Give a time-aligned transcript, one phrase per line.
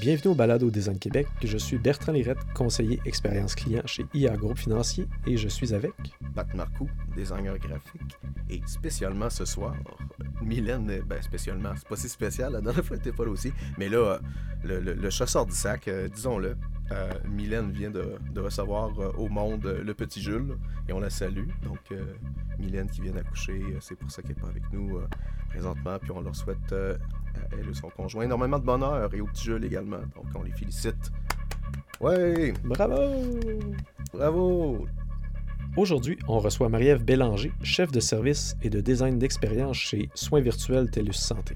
[0.00, 1.26] Bienvenue au Balado Design Québec.
[1.44, 5.92] Je suis Bertrand Lirette, conseiller expérience client chez IA Groupe Financier et je suis avec
[6.34, 8.16] Pat Marcoux, designer graphique.
[8.48, 9.76] Et spécialement ce soir,
[10.40, 13.52] Mylène, ben spécialement, c'est pas si spécial, la dernière fois elle était pas là aussi,
[13.76, 14.20] mais là,
[14.64, 16.56] le, le, chasseur du sac, euh, disons-le,
[16.92, 20.56] euh, Mylène vient de, recevoir euh, au monde le petit Jules
[20.88, 21.48] et on la salue.
[21.62, 21.78] Donc,
[22.58, 24.98] Mylène qui vient d'accoucher, c'est pour ça qu'elle n'est pas avec nous
[25.50, 26.74] présentement, puis on leur souhaite
[27.52, 28.24] elle et son conjoint.
[28.24, 29.98] Énormément de bonheur et au petit jeu également.
[30.14, 31.10] Donc on les félicite.
[32.00, 32.52] Ouais!
[32.64, 32.94] Bravo!
[34.12, 34.86] Bravo!
[35.76, 40.90] Aujourd'hui, on reçoit Marie-Ève Bélanger, chef de service et de design d'expérience chez Soins virtuels
[40.90, 41.54] TELUS Santé.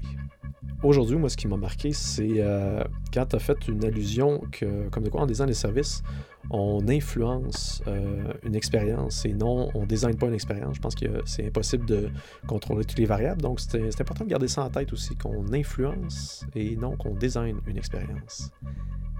[0.83, 4.87] Aujourd'hui, moi, ce qui m'a marqué, c'est euh, quand tu as fait une allusion que,
[4.89, 6.03] comme de quoi en design des services,
[6.51, 10.75] on influence euh, une expérience et non on design pas une expérience.
[10.75, 12.09] Je pense que c'est impossible de
[12.45, 13.41] contrôler toutes les variables.
[13.41, 17.57] Donc, c'est important de garder ça en tête aussi, qu'on influence et non qu'on design
[17.67, 18.51] une expérience.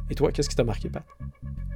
[0.09, 1.03] Et toi, qu'est-ce qui t'a marqué, Pat?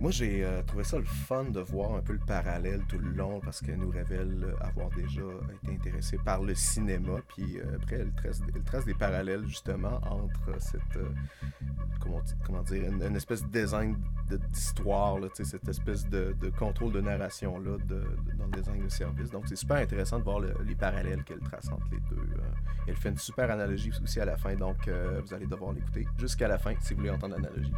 [0.02, 3.10] Moi, j'ai euh, trouvé ça le fun de voir un peu le parallèle tout le
[3.10, 5.22] long parce qu'elle nous révèle avoir déjà
[5.62, 7.18] été intéressée par le cinéma.
[7.36, 11.10] Puis euh, après, elle trace, des parallèles justement entre cette, euh,
[12.46, 13.98] comment, dire, une, espèce de design
[14.54, 19.32] d'histoire, cette espèce de, contrôle de narration-là dans le design de service.
[19.32, 22.24] Donc, c'est super intéressant de voir les parallèles qu'elle trace entre les deux.
[22.88, 26.48] elle fait une super analogie aussi à la fin, donc vous allez devoir l'écouter jusqu'à
[26.48, 27.74] la fin si vous voulez entendre l'analogie.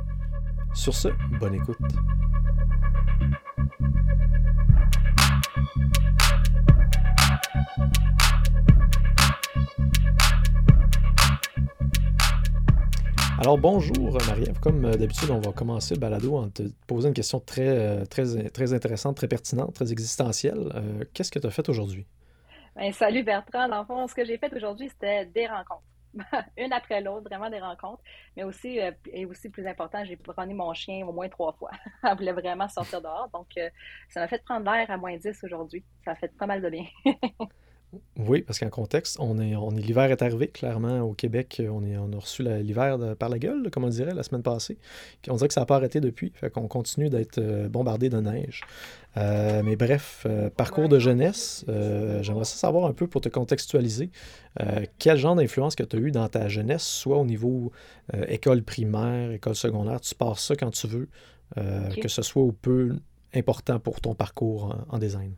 [0.74, 1.78] Sur ce, bonne écoute.
[13.42, 17.16] Alors bonjour Marie-Ève, comme euh, d'habitude on va commencer le balado en te posant une
[17.16, 18.06] question très, euh,
[18.72, 20.72] intéressante, très pertinente, très existentielle.
[20.76, 22.06] Euh, qu'est-ce que tu as fait aujourd'hui?
[22.76, 25.91] Ben, salut Bertrand, dans fond ce que j'ai fait aujourd'hui c'était des rencontres.
[26.58, 28.04] une après l'autre, vraiment des rencontres.
[28.36, 31.72] Mais aussi, euh, et aussi plus important, j'ai promené mon chien au moins trois fois.
[32.04, 33.30] Elle voulait vraiment sortir dehors.
[33.34, 33.70] Donc, euh,
[34.10, 35.84] ça m'a fait prendre l'air à moins 10 aujourd'hui.
[36.04, 36.86] Ça a fait pas mal de bien.
[38.18, 41.62] oui, parce qu'en contexte, on est, on est l'hiver est arrivé, clairement, au Québec.
[41.70, 44.78] On, est, on a reçu l'hiver par la gueule, comme on dirait, la semaine passée.
[45.28, 46.32] On dirait que ça n'a pas arrêté depuis.
[46.36, 48.62] Fait qu'on continue d'être euh, bombardé de neige.
[49.18, 54.10] Euh, mais bref, euh, parcours de jeunesse, euh, j'aimerais savoir un peu pour te contextualiser,
[55.00, 57.72] quel genre d'influence que tu as eu dans ta jeunesse, soit au niveau
[58.28, 61.08] école primaire, école secondaire, tu passes ça quand tu veux,
[61.56, 62.98] que ce soit ou peu
[63.34, 65.34] important pour ton parcours en, design?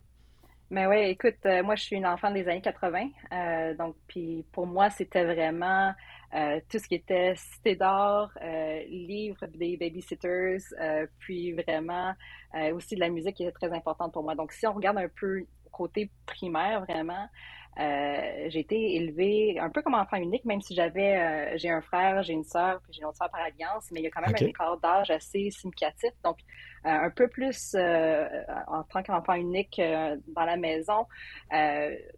[0.74, 4.90] Mais oui, écoute, moi je suis une enfant des années 80, donc puis pour moi
[4.90, 5.94] c'était vraiment
[6.32, 8.32] tout ce qui était cité d'or,
[8.88, 10.58] livres des babysitters,
[11.20, 12.16] puis vraiment
[12.56, 14.36] euh, aussi de la musique qui est très importante pour moi.
[14.36, 17.28] Donc, si on regarde un peu côté primaire, vraiment,
[17.80, 21.82] euh, j'ai été élevée un peu comme enfant unique, même si j'avais, euh, j'ai un
[21.82, 24.12] frère, j'ai une sœur, puis j'ai une autre sœur par alliance, mais il y a
[24.12, 26.12] quand même un écart d'âge assez significatif.
[26.24, 26.38] Donc,
[26.86, 29.82] un peu plus en tant qu'enfant unique
[30.36, 31.08] dans la maison,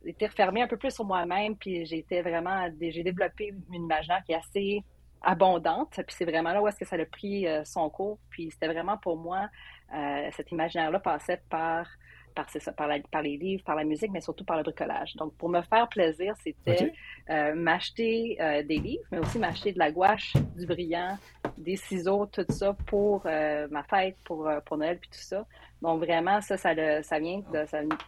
[0.04, 4.24] été refermée un peu plus sur moi-même, puis j'ai été vraiment, j'ai développé une imaginaire
[4.26, 4.84] qui est assez
[5.22, 8.68] abondante, puis c'est vraiment là où est-ce que ça a pris son cours, puis c'était
[8.68, 9.50] vraiment pour moi
[9.94, 11.88] euh, cet imaginaire-là passait par,
[12.36, 15.16] par, ça, par, par, les livres, par la musique, mais surtout par le bricolage.
[15.16, 16.94] Donc, pour me faire plaisir, c'était
[17.30, 21.18] euh, m'acheter euh, des livres, mais aussi m'acheter de la gouache, du brillant,
[21.58, 25.46] des ciseaux, tout ça pour ma fête, pour, pour Noël, puis tout ça.
[25.82, 27.66] Donc, vraiment, ça, ça, ça vient de,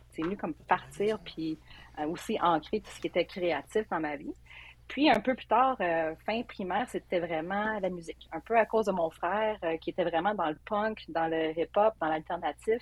[0.09, 1.57] c'est venu comme partir, puis
[2.07, 4.33] aussi ancrer tout ce qui était créatif dans ma vie.
[4.87, 8.29] Puis un peu plus tard, euh, fin primaire, c'était vraiment la musique.
[8.31, 11.27] Un peu à cause de mon frère euh, qui était vraiment dans le punk, dans
[11.27, 12.81] le hip-hop, dans l'alternatif.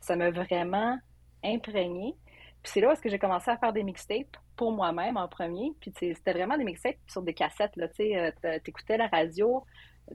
[0.00, 0.98] Ça m'a vraiment
[1.44, 2.14] imprégné.
[2.62, 5.28] Puis c'est là où est-ce que j'ai commencé à faire des mixtapes pour moi-même en
[5.28, 5.72] premier.
[5.80, 7.72] Puis c'était vraiment des mixtapes sur des cassettes.
[7.96, 8.30] Tu euh,
[8.66, 9.64] écoutais la radio,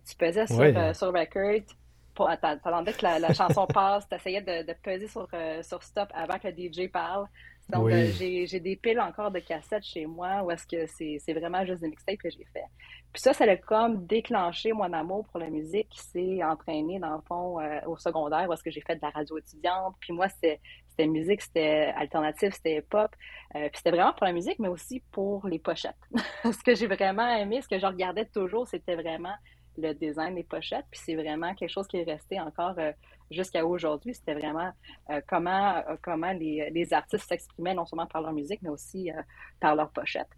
[0.07, 5.27] tu pesais sur, sur record, t'attendais que la, chanson passe, t'essayais de, de peser sur,
[5.61, 7.27] sur stop avant que le DJ parle.
[7.69, 11.66] Donc, euh, j'ai des piles encore de cassettes chez moi où est-ce que c'est vraiment
[11.66, 12.63] juste des mixtapes que j'ai fait.
[13.11, 17.16] Puis ça, ça a comme déclenché mon amour pour la musique qui s'est entraîné, dans
[17.16, 19.96] le fond, euh, au secondaire où est-ce que j'ai fait de la radio étudiante.
[19.99, 20.59] Puis moi, c'était
[21.05, 23.11] musique, c'était alternatif, c'était pop.
[23.55, 25.96] Euh, puis c'était vraiment pour la musique, mais aussi pour les pochettes.
[26.43, 29.35] ce que j'ai vraiment aimé, ce que je regardais toujours, c'était vraiment
[29.78, 30.85] le design des pochettes.
[30.90, 32.91] Puis c'est vraiment quelque chose qui est resté encore euh,
[33.32, 34.14] jusqu'à aujourd'hui.
[34.14, 34.72] C'était vraiment
[35.09, 39.09] euh, comment, euh, comment les, les artistes s'exprimaient non seulement par leur musique, mais aussi
[39.59, 40.29] par leurs pochettes.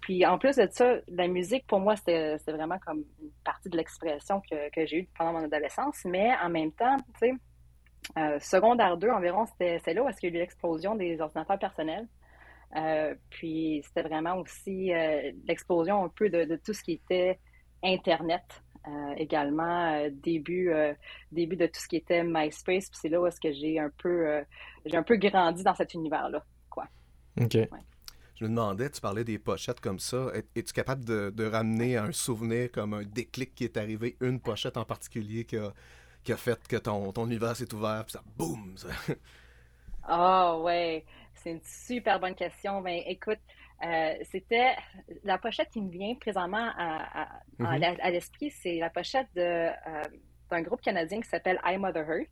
[0.00, 3.76] puis en plus de ça, la musique, pour moi, c'était vraiment comme une partie de
[3.76, 6.04] l'expression que, que j'ai eue pendant mon adolescence.
[6.04, 7.30] Mais en même temps, tu
[8.16, 11.58] sais, secondaire 2 environ, c'était là où est-ce qu'il y a eu l'explosion des ordinateurs
[11.58, 12.06] personnels.
[13.30, 14.92] puis c'était vraiment aussi
[15.46, 17.38] l'explosion un peu de, tout ce qui était
[17.82, 18.62] Internet.
[19.16, 20.70] Également début,
[21.32, 22.88] début de tout ce qui était MySpace.
[22.88, 24.44] Puis c'est là où est-ce que j'ai un peu
[24.84, 26.44] j'ai un peu grandi dans cet univers-là.
[26.70, 26.86] Quoi.
[27.40, 27.56] OK.
[28.38, 30.30] Je me demandais, tu parlais des pochettes comme ça.
[30.54, 34.84] Es-tu capable de, ramener un souvenir comme un déclic qui est arrivé, une pochette en
[34.84, 35.72] particulier qui a,
[36.22, 38.74] qui a fait que ton, ton univers s'est ouvert, puis ça, boum!
[40.08, 41.04] Ah, oh, ouais,
[41.34, 42.80] c'est une super bonne question.
[42.80, 43.40] Ben, écoute,
[43.84, 44.74] euh, c'était
[45.24, 47.28] la pochette qui me vient présentement à,
[47.60, 50.02] à, l'esprit, c'est la pochette de, euh,
[50.50, 52.30] d'un groupe canadien qui s'appelle I Mother Earth.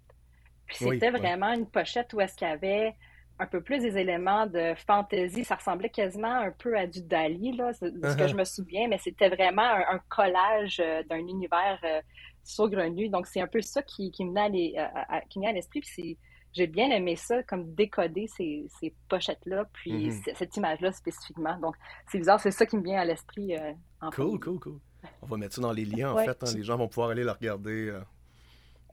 [0.67, 2.95] Puis c'était vraiment une pochette où est-ce qu'il y avait
[3.39, 5.45] un peu plus des éléments de fantasy.
[5.45, 7.87] Ça ressemblait quasiment un peu à du Dali, là, de ce
[8.17, 8.29] que uh-huh.
[8.29, 12.01] je me souviens, mais c'était vraiment un, collage euh, d'un univers euh,
[12.45, 13.09] saugrenu.
[13.09, 15.81] Donc, c'est un peu ça qui, qui me venait à, l'esprit.
[15.81, 16.19] Puis
[16.55, 20.37] j'ai bien aimé ça, comme décoder ces, ces pochettes-là, puis mm-hmm.
[20.37, 21.59] cette image-là spécifiquement.
[21.59, 21.75] Donc,
[22.11, 23.57] c'est bizarre, c'est ça qui me vient à l'esprit.
[23.57, 23.73] Euh,
[24.15, 24.79] cool, cool, cool.
[25.21, 26.43] On va mettre ça dans les liens, en fait.
[26.43, 26.55] Hein.
[26.57, 27.93] les gens vont pouvoir aller le regarder.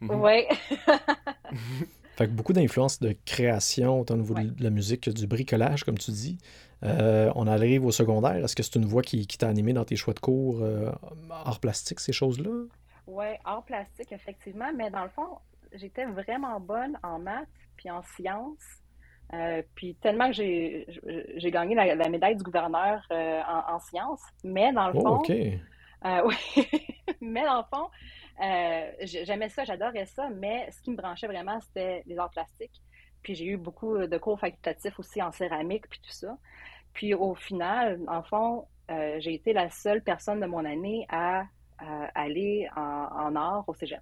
[0.02, 0.16] Mm-hmm.
[0.16, 0.88] Oui.
[2.18, 5.84] Fait que beaucoup d'influences de création, autant au niveau de la musique que du bricolage,
[5.84, 6.38] comme tu dis.
[6.84, 8.44] Euh, on arrive au secondaire.
[8.44, 10.92] Est-ce que c'est une voix qui, t'a animé dans tes choix de cours, euh,
[11.30, 12.66] art plastique, ces choses-là?
[13.08, 14.72] Oui, art plastique, effectivement.
[14.76, 15.38] Mais dans le fond,
[15.74, 17.48] j'étais vraiment bonne en maths
[17.78, 18.82] puis en sciences.
[19.34, 20.86] Euh, puis tellement que j'ai,
[21.52, 24.24] gagné la, médaille du gouverneur en, sciences.
[24.44, 25.16] Mais dans le oh, fond.
[25.18, 25.30] OK.
[26.26, 26.68] oui.
[27.22, 27.90] mais dans le fond,
[28.42, 32.82] euh, j'aimais ça, j'adorais ça, mais ce qui me branchait vraiment, c'était les arts plastiques.
[33.22, 36.38] Puis j'ai eu beaucoup de cours facultatifs aussi en céramique, puis tout ça.
[36.94, 41.46] Puis au final, en fond, euh, j'ai été la seule personne de mon année à,
[42.14, 44.02] aller en, art au cégep.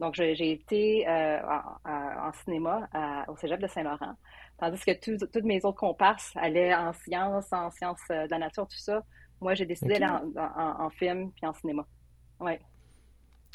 [0.00, 1.40] Donc, j'ai été euh,
[1.84, 2.88] en, cinéma
[3.28, 4.14] au cégep de Saint-Laurent,
[4.58, 4.92] tandis que
[5.24, 9.02] toutes mes autres comparses allaient en sciences, en sciences de la nature, tout ça.
[9.40, 10.06] Moi, j'ai décidé d'aller
[10.36, 11.84] en, en, film puis en cinéma.
[12.40, 12.60] Ouais.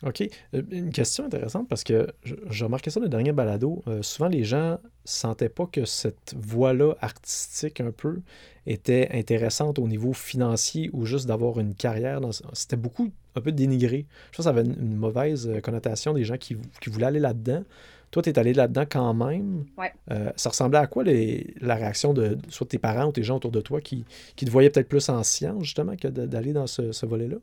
[0.01, 0.21] OK.
[0.53, 3.83] Euh, une question intéressante parce que j'ai remarqué ça dans le dernier balado.
[3.87, 8.21] Euh, souvent, les gens sentaient pas que cette voie-là artistique un peu
[8.65, 12.19] était intéressante au niveau financier ou juste d'avoir une carrière.
[12.53, 14.05] C'était beaucoup un peu dénigré.
[14.31, 16.55] Je pense que ça avait une, mauvaise euh, connotation des gens qui,
[16.87, 17.63] voulaient aller là-dedans.
[18.11, 19.65] Toi, tu es allé là-dedans quand même.
[19.75, 19.91] Ouais.
[20.35, 23.59] ça ressemblait à quoi la réaction de soit tes parents ou tes gens autour de
[23.59, 27.37] toi qui, te voyaient peut-être plus en sciences, justement, que d'aller dans ce, ce volet-là?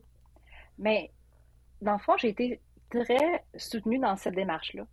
[0.79, 1.11] Mais
[1.81, 4.83] dans le fond, j'ai été très soutenue dans cette démarche-là.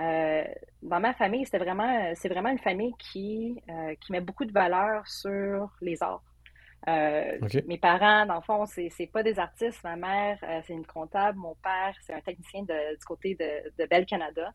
[0.00, 0.44] Euh,
[0.82, 4.52] dans ma famille, c'était vraiment, c'est vraiment une famille qui, euh, qui met beaucoup de
[4.52, 6.22] valeur sur les arts.
[6.86, 9.82] Euh, mes parents, dans le fond, c'est, pas des artistes.
[9.82, 11.38] Ma mère, c'est une comptable.
[11.38, 14.52] Mon père, c'est un technicien de, du côté de, de Bell Canada.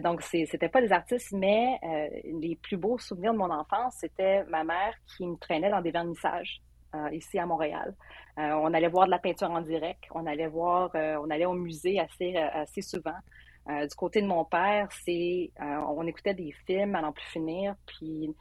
[0.00, 1.78] donc, c'est, c'était pas des artistes, mais
[2.24, 5.92] les plus beaux souvenirs de mon enfance, c'était ma mère qui me traînait dans des
[5.92, 6.60] vernissages.
[6.94, 7.94] Euh, ici à Montréal.
[8.38, 11.44] Euh, on allait voir de la peinture en direct, on allait voir, euh, on allait
[11.44, 13.18] au musée assez, assez souvent.
[13.66, 18.34] du côté de mon père, c'est, on écoutait des films à n'en plus finir, puis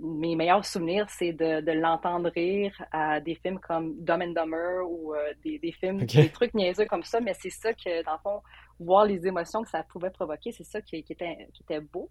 [0.00, 5.14] mes meilleurs souvenirs, c'est de, l'entendre rire à des films comme Dumb and Dumber ou
[5.44, 8.42] des, films, des trucs niaiseux comme ça, mais c'est ça que, dans le fond,
[8.80, 12.08] voir les émotions que ça pouvait provoquer, c'est ça qui, était, qui était beau.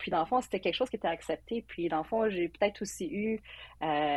[0.00, 1.62] Puis, dans le fond, c'était quelque chose qui était accepté.
[1.68, 3.38] Puis, dans le fond, j'ai peut-être aussi eu
[3.82, 4.16] euh,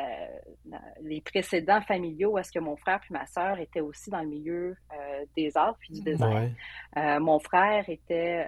[1.02, 4.30] les précédents familiaux où est-ce que mon frère puis ma sœur étaient aussi dans le
[4.30, 6.56] milieu euh, des arts puis du design.
[6.96, 8.46] Euh, mon frère était,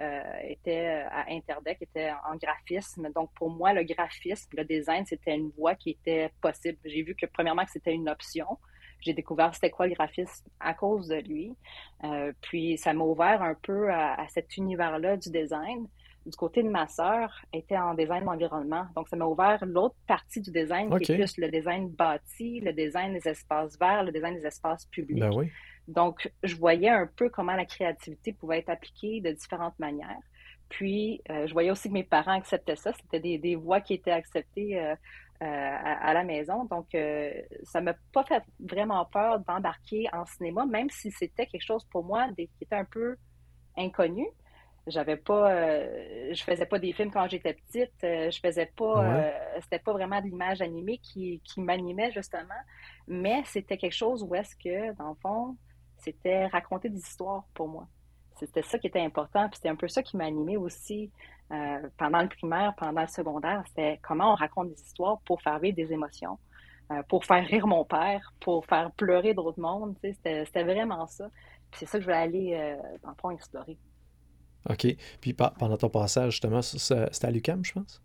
[0.48, 3.10] était à Interdec, était en graphisme.
[3.14, 6.78] Donc, pour moi, le graphisme, le design, c'était une voie qui était possible.
[6.86, 8.46] J'ai vu que, premièrement, que c'était une option
[9.00, 11.54] j'ai découvert c'était quoi le graphisme à cause de lui.
[12.40, 15.86] puis ça m'a ouvert un peu à cet univers-là du design
[16.26, 18.86] du côté de ma sœur, était en design d'environnement.
[18.96, 22.72] Donc, ça m'a ouvert l'autre partie du design, qui est plus le design bâti, le
[22.72, 25.20] design des espaces verts, le design des espaces publics.
[25.20, 25.50] Ben oui.
[25.88, 30.18] Donc, je voyais un peu comment la créativité pouvait être appliquée de différentes manières.
[30.68, 32.92] Puis, euh, je voyais aussi que mes parents acceptaient ça.
[32.92, 34.96] C'était des, des voix qui étaient acceptées euh,
[35.42, 36.64] euh, à, la maison.
[36.64, 36.88] Donc,
[37.62, 41.84] ça ne m'a pas fait vraiment peur d'embarquer en cinéma, même si c'était quelque chose
[41.84, 43.16] pour moi qui était un peu
[43.76, 44.26] inconnu
[44.86, 49.04] j'avais pas euh, je faisais pas des films quand j'étais petite euh, je faisais pas
[49.04, 49.30] euh,
[49.62, 52.54] c'était pas vraiment de l'image animée qui, qui m'animait justement.
[53.08, 55.56] Mais c'était quelque chose où est-ce que dans le fond
[55.98, 57.88] c'était raconter des histoires pour moi.
[58.36, 61.10] C'était ça qui était important puis c'était un peu ça qui m'animait aussi
[61.96, 63.62] pendant le primaire pendant le secondaire.
[63.68, 66.38] C'était comment on raconte des histoires pour faire vivre des émotions
[67.08, 71.28] pour faire rire mon père pour faire pleurer d'autres mondes c'était vraiment ça.
[71.72, 73.76] C'est ça que je voulais aller dans le fond explorer
[74.68, 74.86] OK.
[75.20, 78.02] Puis pendant ton passage, justement, c'était à l'UCAM, je pense?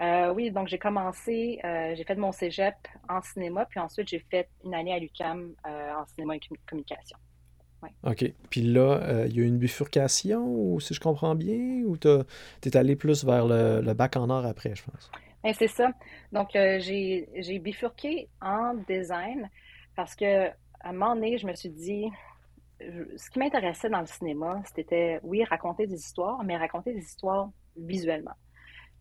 [0.00, 2.74] Euh, oui, donc j'ai commencé, euh, j'ai fait mon cégep
[3.08, 7.16] en cinéma, puis ensuite j'ai fait une année à l'UCAM euh, en cinéma et communication.
[8.02, 8.24] OK.
[8.50, 12.76] Puis là, il y a une bifurcation, ou si je comprends bien, ou tu es
[12.76, 15.10] allé plus vers le, bac en art après, je pense?
[15.44, 15.92] Ben, c'est ça.
[16.32, 19.48] Donc, j'ai bifurqué en design
[19.94, 22.06] parce que à un moment donné, je me suis dit,
[22.80, 27.50] ce qui m'intéressait dans le cinéma, c'était, oui, raconter des histoires, mais raconter des histoires
[27.76, 28.34] visuellement.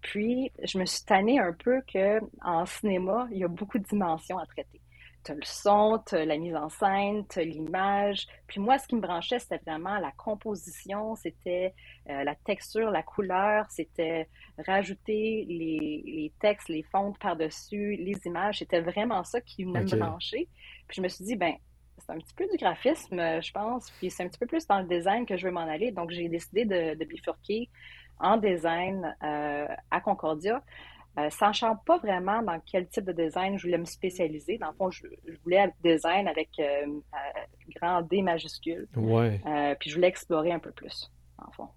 [0.01, 4.38] Puis, je me suis tannée un peu qu'en cinéma, il y a beaucoup de dimensions
[4.38, 4.82] à traiter.
[5.24, 8.27] Tu as le son, tu as la mise en scène, tu as l'image.
[8.46, 11.74] Puis moi, ce qui me branchait, c'était vraiment la composition, c'était
[12.12, 14.29] euh, la texture, la couleur, c'était
[14.67, 18.60] rajouter les, textes, les fontes par-dessus, les images.
[18.60, 20.48] C'était vraiment ça qui me branchait.
[20.88, 21.55] Puis je me suis dit, ben
[21.97, 24.79] c'est un petit peu du graphisme, je pense, puis c'est un petit peu plus dans
[24.79, 25.91] le design que je veux m'en aller.
[25.91, 27.69] Donc, j'ai décidé de, bifurquer
[28.19, 30.61] en design euh, à Concordia.
[31.17, 34.57] Euh, sachant pas vraiment dans quel type de design je voulais me spécialiser.
[34.57, 35.03] Dans le fond, je,
[35.43, 36.87] voulais un design avec euh,
[37.75, 38.87] grand D majuscule.
[38.97, 39.39] Ouais.
[39.79, 41.69] puis je voulais explorer un peu plus, en fond.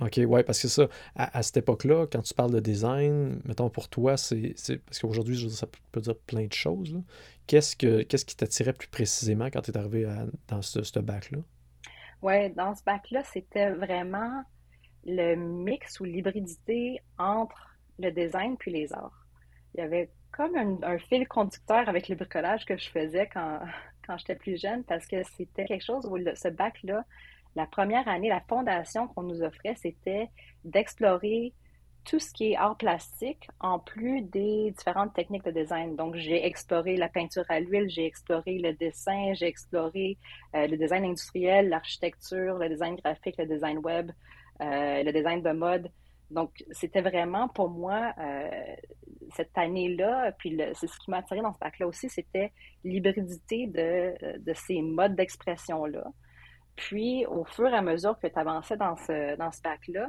[0.00, 3.88] OK, ouais, parce que ça, à, cette époque-là, quand tu parles de design, mettons pour
[3.88, 4.54] toi, c'est.
[4.86, 6.94] Parce qu'aujourd'hui, ça peut dire plein de choses.
[7.48, 10.06] Qu'est-ce, que, qu'est-ce qui t'attirait plus précisément quand tu es arrivé
[10.46, 11.38] dans ce, bac-là?
[12.22, 14.42] Oui, dans ce bac-là, c'était vraiment
[15.04, 19.26] le mix ou l'hybridité entre le design puis les arts.
[19.74, 23.60] Il y avait comme un, fil conducteur avec le bricolage que je faisais quand,
[24.06, 27.04] quand j'étais plus jeune parce que c'était quelque chose où ce bac-là
[27.58, 30.28] la première année, la fondation qu'on nous offrait, c'était
[30.64, 31.52] d'explorer
[32.08, 35.94] tout ce qui est art plastique en plus des différentes techniques de design.
[35.94, 40.16] Donc, j'ai exploré la peinture à l'huile, j'ai exploré le dessin, j'ai exploré
[40.56, 44.10] euh, le design industriel, l'architecture, le design graphique, le design web,
[44.62, 45.90] euh, le design de mode.
[46.30, 48.74] Donc, c'était vraiment pour moi, euh,
[49.36, 52.52] cette année-là, puis c'est ce qui m'a attiré dans ce bac-là aussi, c'était
[52.84, 56.06] l'hybridité de, de ces modes d'expression-là.
[56.74, 60.08] Puis, au fur et à mesure que tu avançais dans ce, dans ce bac-là,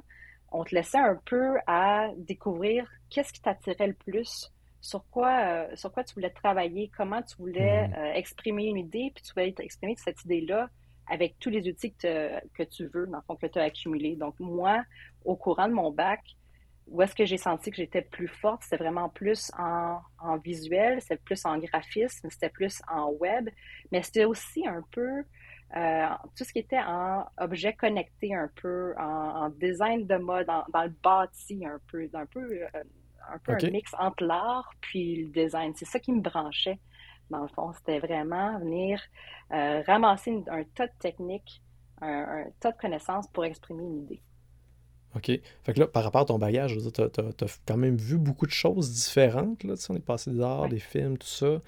[0.52, 4.52] on te laissait un peu à découvrir qu'est-ce qui t'attirait le plus,
[4.82, 7.94] sur quoi, euh, sur quoi tu voulais travailler, comment tu voulais mmh.
[7.94, 10.70] euh, exprimer une idée, puis tu voulais exprimer cette idée-là
[11.08, 14.16] avec tous les outils que, que tu veux, dans le fond, que tu as accumulés.
[14.16, 14.84] Donc, moi,
[15.26, 16.22] au courant de mon bac,
[16.88, 18.64] où est-ce que j'ai senti que j'étais plus forte?
[18.64, 23.50] C'était vraiment plus en, en visuel, c'était plus en graphisme, c'était plus en web,
[23.92, 25.24] mais c'était aussi un peu
[25.76, 30.84] euh, tout ce qui était en objet connecté un peu, en, design de mode, dans
[30.84, 32.84] le bâti un peu, un peu, euh,
[33.32, 35.74] un, peu un mix entre l'art puis le design.
[35.76, 36.80] C'est ça qui me branchait,
[37.30, 37.72] dans le fond.
[37.74, 39.00] C'était vraiment venir
[39.52, 41.62] euh, ramasser un tas de techniques,
[42.02, 44.22] un, tas de connaissances pour exprimer une idée.
[45.16, 45.26] OK.
[45.64, 48.52] Fait que là, par rapport à ton bagage, tu as, quand même vu beaucoup de
[48.52, 49.64] choses différentes.
[49.64, 49.76] Là.
[49.76, 51.62] Tu sais, on est passé des arts, des films, tout ça.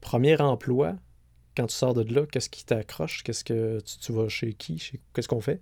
[0.00, 0.96] premier emploi,
[1.56, 3.22] quand tu sors de là, qu'est-ce qui t'accroche?
[3.22, 5.00] Qu'est-ce que tu, vas chez qui?
[5.14, 5.60] Qu'est-ce qu'on fait?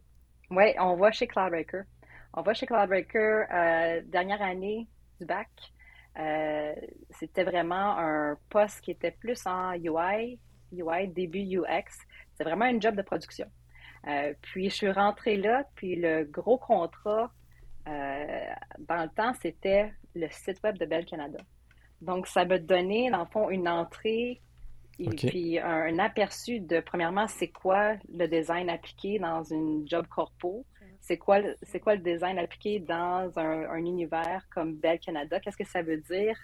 [0.50, 1.84] Oui, on va chez Cloudbreaker.
[2.34, 4.88] On va chez Cloudbreaker, euh, dernière année
[5.20, 5.48] du bac.
[6.18, 6.74] Euh,
[7.10, 10.38] c'était vraiment un poste qui était plus en UI,
[10.72, 11.90] UI, début UX.
[12.34, 13.46] C'est vraiment un job de production.
[14.06, 17.30] Euh, puis je suis rentrée là, puis le gros contrat
[17.84, 21.38] dans le temps, c'était le site web de Bell Canada.
[22.00, 24.40] Donc, ça me donnait, dans le fond, une entrée
[24.98, 30.64] et puis un, aperçu de, premièrement, c'est quoi le design appliqué dans une job corpo?
[31.00, 35.40] C'est quoi, c'est quoi le design appliqué dans un, univers comme Bell Canada?
[35.40, 36.36] Qu'est-ce que ça veut dire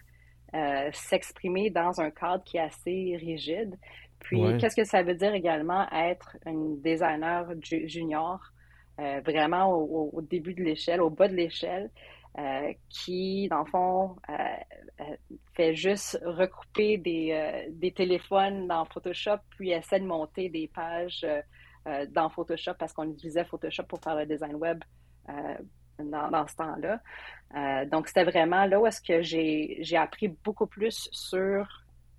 [0.54, 3.76] euh, s'exprimer dans un cadre qui est assez rigide?
[4.20, 8.40] Puis, qu'est-ce que ça veut dire également être un designer junior,
[8.98, 11.90] euh, vraiment au, début de l'échelle, au bas de l'échelle?
[12.36, 14.34] Euh, qui, dans le fond, euh,
[15.00, 15.16] euh,
[15.54, 21.26] fait juste recouper des, des, téléphones dans Photoshop, puis essaie de monter des pages
[22.10, 24.84] dans Photoshop parce qu'on utilisait Photoshop pour faire le design web
[25.98, 27.86] dans, ce temps-là.
[27.86, 31.66] donc, c'était vraiment là où est-ce que j'ai appris beaucoup plus sur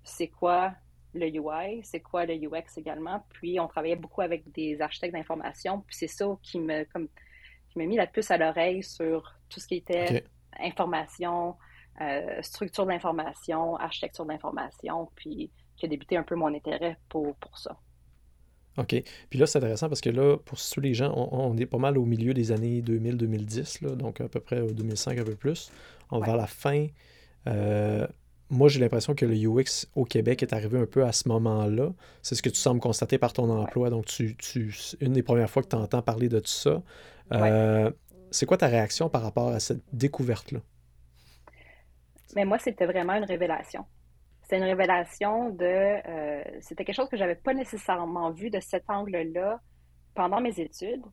[0.02, 0.74] c'est quoi
[1.14, 3.24] le UI, c'est quoi le UX également.
[3.30, 5.80] Puis, on travaillait beaucoup avec des architectes d'information.
[5.86, 7.08] Puis, c'est ça qui me, comme,
[7.70, 10.24] qui m'a mis la puce à l'oreille sur tout ce qui était
[10.58, 11.56] information,
[12.00, 17.58] euh, structure d'information, architecture d'information, puis qui a débuté un peu mon intérêt pour, pour
[17.58, 17.78] ça.
[18.78, 19.02] OK.
[19.28, 21.98] Puis là, c'est intéressant parce que là, pour tous les gens, on, est pas mal
[21.98, 25.70] au milieu des années 2000-2010, donc à peu près au 2005, un peu plus.
[26.10, 26.86] On va à la fin.
[27.46, 28.06] Euh,
[28.50, 31.92] moi, j'ai l'impression que le UX au Québec est arrivé un peu à ce moment-là.
[32.20, 33.90] C'est ce que tu sembles constater par ton emploi.
[33.90, 36.82] Donc, tu, tu, une des premières fois que tu entends parler de tout ça.
[37.32, 37.90] Euh,
[38.32, 40.58] c'est quoi ta réaction par rapport à cette découverte-là?
[42.34, 43.84] Mais moi, c'était vraiment une révélation.
[44.42, 45.64] c'était une révélation de...
[45.64, 49.60] Euh, c'était quelque chose que j'avais pas nécessairement vu de cet angle-là
[50.14, 51.04] pendant mes études.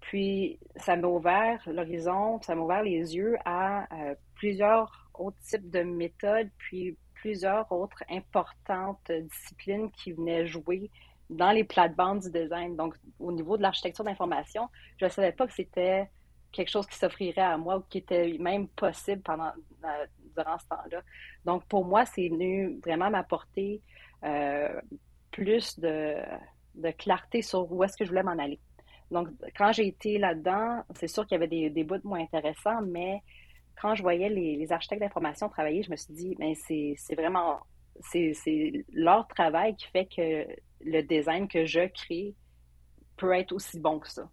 [0.00, 5.70] Puis ça m'a ouvert l'horizon, ça m'a ouvert les yeux à euh, plusieurs autres types
[5.70, 10.90] de méthodes, puis plusieurs autres importantes disciplines qui venaient jouer
[11.30, 12.76] dans les plates-bandes du design.
[12.76, 16.08] Donc, au niveau de l'architecture d'information, je ne savais pas que c'était
[16.52, 19.52] quelque chose qui s'offrirait à moi ou qui était même possible pendant,
[19.84, 20.06] euh,
[20.36, 21.02] durant ce temps-là.
[21.44, 23.82] Donc, pour moi, c'est venu vraiment m'apporter
[24.24, 24.80] euh,
[25.30, 26.14] plus de,
[26.74, 28.58] de, clarté sur où est-ce que je voulais m'en aller.
[29.10, 32.82] Donc, quand j'ai été là-dedans, c'est sûr qu'il y avait des, des, bouts moins intéressants,
[32.82, 33.22] mais
[33.80, 37.60] quand je voyais les, architectes d'information travailler, je me suis dit, mais c'est vraiment,
[38.00, 38.34] c'est
[38.92, 40.46] leur travail qui fait que
[40.80, 42.34] le design que je crée
[43.16, 44.28] peut être aussi bon que ça.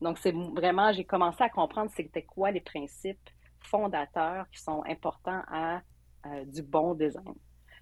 [0.00, 5.42] Donc, c'est vraiment, j'ai commencé à comprendre c'était quoi les principes fondateurs qui sont importants
[5.48, 5.82] à
[6.26, 7.34] euh, du bon design.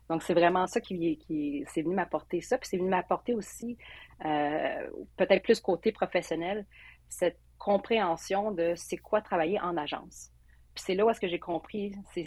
[0.09, 2.59] Donc, c'est vraiment ça qui, qui venu m'apporter ça.
[2.59, 3.77] Puis c'est venu m'apporter aussi,
[4.25, 6.67] euh, peut-être plus côté professionnel,
[7.09, 10.33] cette compréhension de c'est quoi travailler en agence
[10.81, 12.25] c'est là où est-ce que j'ai compris c'est,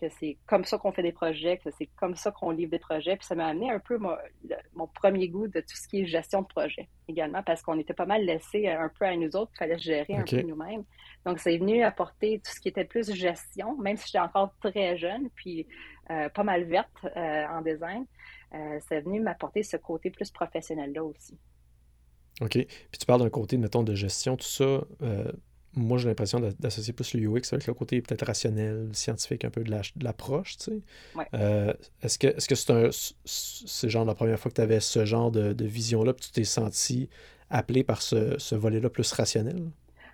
[0.00, 2.78] que c'est comme ça qu'on fait des projets, que c'est comme ça qu'on livre des
[2.78, 3.16] projets.
[3.16, 6.42] Puis ça m'a amené un peu mon, premier goût de tout ce qui est gestion
[6.42, 9.58] de projet également, parce qu'on était pas mal laissé un peu à nous autres, il
[9.58, 10.84] fallait gérer un peu nous-mêmes.
[11.26, 14.96] Donc, c'est venu apporter tout ce qui était plus gestion, même si j'étais encore très
[14.96, 15.66] jeune, puis
[16.10, 18.06] euh, pas mal verte euh, en design.
[18.54, 21.38] Euh, c'est venu m'apporter ce côté plus professionnel-là aussi.
[22.40, 22.52] OK.
[22.52, 24.80] Puis tu parles d'un côté, mettons, de gestion, tout ça
[25.74, 29.62] moi, j'ai l'impression d'associer plus le UX avec le côté peut-être rationnel, scientifique, un peu
[29.62, 29.70] de
[30.02, 30.80] l'approche, tu sais.
[31.34, 31.72] Euh,
[32.02, 35.64] est-ce que c'est -ce c'est genre la première fois que tu avais ce genre de,
[35.64, 37.08] vision-là, puis tu t'es senti
[37.50, 39.70] appelé par ce, ce volet-là plus rationnel?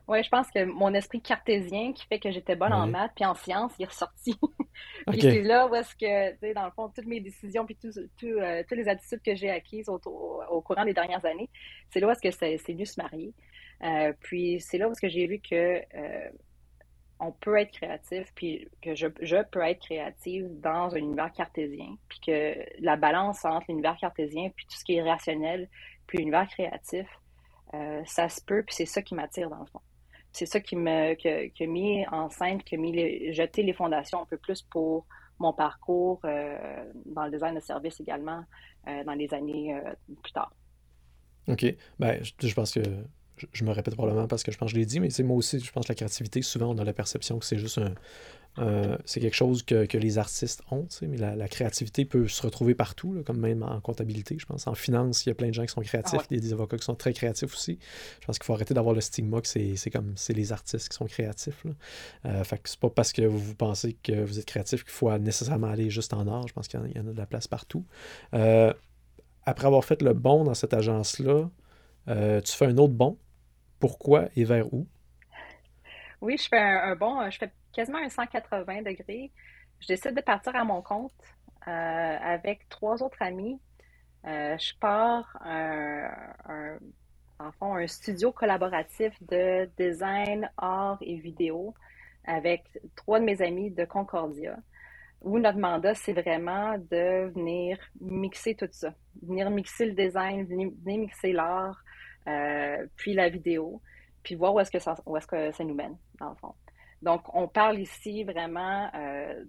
[0.09, 3.25] Oui, je pense que mon esprit cartésien qui fait que j'étais bonne en maths puis
[3.25, 4.37] en sciences, il est ressorti.
[5.09, 7.77] puis c'est là où est-ce que, tu sais, dans le fond, toutes mes décisions puis
[7.77, 11.51] tout, euh, toutes les attitudes que j'ai acquises au, au, courant des dernières années,
[11.91, 13.35] c'est là où est-ce que c'est venu se marier.
[13.83, 16.31] Euh, puis c'est là où que j'ai vu que euh,
[17.19, 21.97] on peut être créatif, puis que je, je, peux être créative dans un univers cartésien,
[22.09, 25.69] puis que la balance entre l'univers cartésien, puis tout ce qui est rationnel,
[26.07, 27.09] puis l'univers créatif,
[28.05, 29.81] ça se peut, puis c'est ça qui m'attire dans le fond.
[30.37, 34.27] C'est ça qui me qui, a mis en scène, qui a jeté les fondations un
[34.27, 35.07] peu plus pour
[35.39, 38.45] mon parcours dans le design de service également
[38.87, 39.75] dans les années
[40.23, 40.53] plus tard.
[41.49, 41.65] OK.
[41.99, 42.83] Ben, je pense que
[43.53, 45.61] je, me répète probablement parce que je pense que je l'ai dit, mais moi aussi,
[45.61, 47.95] je pense que la créativité, souvent, on a la perception que c'est juste un.
[49.05, 53.39] C'est quelque chose que, les artistes ont, mais la, créativité peut se retrouver partout, comme
[53.39, 54.67] même en comptabilité, je pense.
[54.67, 56.85] En finance, il y a plein de gens qui sont créatifs, ah des, avocats qui
[56.85, 57.79] sont très créatifs aussi.
[58.21, 60.97] Je pense qu'il faut arrêter d'avoir le stigma que c'est comme c'est les artistes qui
[60.97, 61.65] sont créatifs.
[61.65, 61.73] Là.
[62.27, 65.17] Euh, fait que c'est pas parce que vous, pensez que vous êtes créatif qu'il faut
[65.19, 66.49] nécessairement aller juste en art.
[66.49, 67.85] Je pense qu'il y, en a de la place partout.
[68.35, 68.73] Euh,
[69.45, 71.49] après avoir fait le bon dans cette agence-là,
[72.09, 73.19] euh, tu fais un autre bon
[73.79, 74.87] pourquoi et vers où?
[76.21, 79.31] Oui, je fais un, bon, je fais quasiment un 180 degrés.
[79.81, 81.13] Je décide de partir à mon compte
[81.69, 83.61] euh, avec trois autres amis.
[84.27, 86.79] Euh, je pars un,
[87.61, 91.75] en studio collaboratif de design, art et vidéo
[92.25, 92.65] avec
[92.97, 94.57] trois de mes amis de Concordia,
[95.21, 100.73] où notre mandat, c'est vraiment de venir mixer tout ça, venir mixer le design, venir
[100.83, 101.85] mixer l'art,
[102.27, 103.81] euh, puis la vidéo,
[104.25, 106.55] puis voir où est-ce que, ça, où est-ce que ça nous mène, dans le fond.
[107.03, 109.45] Donc, on parle ici vraiment euh,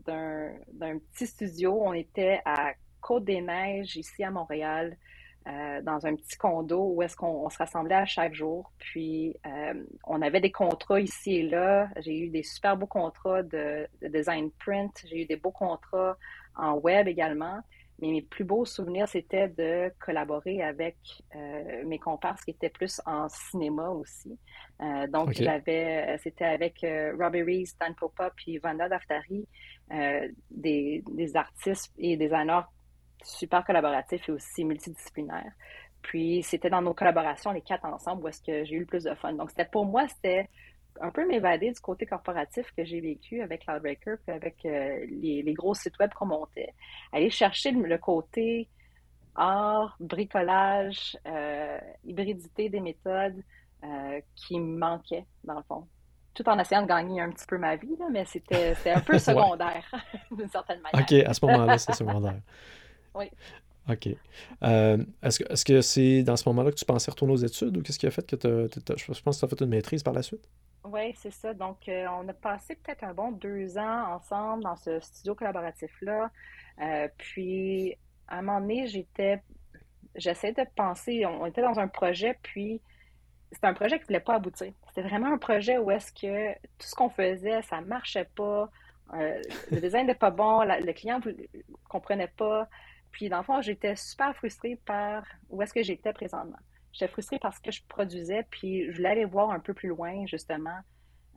[0.74, 1.82] d'un petit studio.
[1.82, 4.98] On était à Côte-des-Neiges, ici à Montréal,
[5.48, 8.72] euh, dans un petit condo où est-ce qu'on se rassemblait à chaque jour.
[8.80, 9.36] Puis,
[10.06, 11.90] on avait des contrats ici et là.
[11.98, 15.06] J'ai eu des super beaux contrats de design print.
[15.10, 16.18] J'ai eu des beaux contrats
[16.56, 17.62] en web également.
[18.00, 20.98] Mais mes plus beaux souvenirs, c'était de collaborer avec
[21.36, 24.38] euh, mes comparses qui étaient plus en cinéma aussi.
[24.82, 26.86] Euh, donc, j'avais, euh, c'était avec
[27.20, 29.48] Robbie Reese, Dan Popa puis Vanda Daftari,
[30.52, 32.66] des, des, artistes et des designers
[33.24, 35.54] super collaboratifs et aussi multidisciplinaires.
[36.04, 39.04] Puis, c'était dans nos collaborations, les quatre ensemble, où est-ce que j'ai eu le plus
[39.04, 39.34] de fun.
[39.34, 40.50] Donc, c'était pour moi, c'était
[41.02, 45.42] un peu m'évader du côté corporatif que j'ai vécu avec Cloudbreaker, puis avec euh, les,
[45.42, 46.74] les, gros sites web qu'on montait.
[47.12, 48.68] Aller chercher le, côté
[49.36, 53.44] art, bricolage, euh, hybridité des méthodes
[53.84, 55.88] euh, qui me manquait, dans le fond.
[56.34, 59.18] Tout en essayant de gagner un petit peu ma vie, là, mais c'était un peu
[59.20, 59.86] secondaire,
[60.32, 61.02] d'une certaine manière.
[61.02, 62.42] OK, à ce moment-là, c'est secondaire.
[63.16, 63.30] oui.
[63.90, 64.08] OK.
[64.62, 68.06] Est-ce que c'est dans ce moment-là que tu pensais retourner aux études ou qu'est-ce qui
[68.06, 70.46] a fait que tu Je pense que tu as fait une maîtrise par la suite?
[70.84, 71.54] Oui, c'est ça.
[71.54, 76.32] Donc, on a passé peut-être un bon deux ans ensemble dans ce studio collaboratif-là.
[77.18, 79.42] puis, à un moment donné, j'étais,
[80.16, 82.82] j'essayais de penser, on était dans un projet, puis
[83.52, 84.74] c'était un projet qui ne voulait pas aboutir.
[84.88, 88.70] C'était vraiment un projet où est-ce que tout ce qu'on faisait, ça ne marchait pas,
[89.14, 91.32] euh, le design n'était pas bon, le client ne
[91.90, 92.68] comprenait pas.
[93.12, 96.58] Puis, dans le fond, j'étais super frustrée par où est-ce que j'étais présentement.
[96.98, 100.26] J'étais frustrée parce que je produisais, puis je voulais aller voir un peu plus loin,
[100.26, 100.80] justement,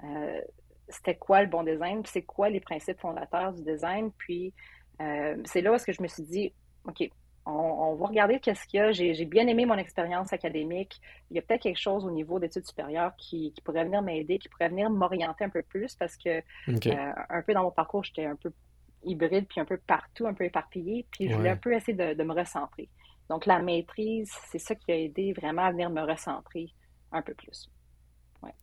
[0.05, 0.41] euh,
[0.89, 4.11] c'était quoi le bon design, puis c'est quoi les principes fondateurs du design.
[4.17, 4.55] Puis,
[5.03, 6.53] euh, c'est là où est-ce que je me suis dit,
[6.85, 7.09] OK,
[7.45, 8.93] on, va regarder qu'est-ce qu'il y a.
[8.93, 11.01] J'ai bien aimé mon expérience académique.
[11.31, 14.49] Il y a peut-être quelque chose au niveau d'études supérieures qui, pourrait venir m'aider, qui
[14.49, 18.25] pourrait venir m'orienter un peu plus parce que euh, un peu dans mon parcours, j'étais
[18.25, 18.51] un peu
[19.05, 22.23] hybride, puis un peu partout, un peu éparpillé, puis je voulais un peu essayer de,
[22.23, 22.89] me recentrer.
[23.31, 26.67] Donc la maîtrise, c'est ça qui a aidé vraiment à venir me recentrer
[27.13, 27.71] un peu plus.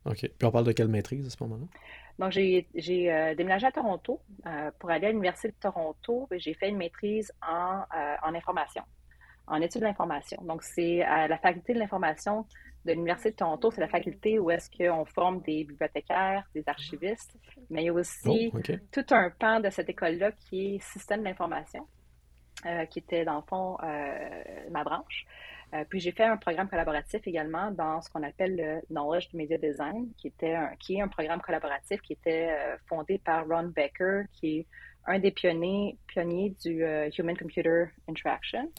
[0.04, 0.20] OK.
[0.20, 1.66] Puis on parle de quelle maîtrise à ce moment-là?
[2.18, 2.66] Donc, j'ai
[3.12, 6.28] euh, déménagé à Toronto euh, pour aller à l'Université de Toronto.
[6.32, 8.82] J'ai fait une maîtrise en, euh, en information,
[9.46, 10.42] en études de l'information.
[10.42, 12.44] Donc, c'est à la faculté de l'information
[12.84, 13.70] de l'Université de Toronto.
[13.70, 17.36] C'est la faculté où est-ce qu'on forme des bibliothécaires, des archivistes,
[17.70, 18.58] mais il y a aussi oh,
[18.90, 21.86] tout un pan de cette école-là qui est système d'information,
[22.90, 23.76] qui était dans le fond
[24.70, 25.26] ma branche.
[25.74, 29.58] Euh, puis j'ai fait un programme collaboratif également dans ce qu'on appelle le Knowledge Media
[29.58, 33.64] Design, qui, était un, qui est un programme collaboratif qui était euh, fondé par Ron
[33.74, 34.66] Becker, qui est
[35.06, 38.70] un des pionniers, pionniers du euh, Human Computer Interaction.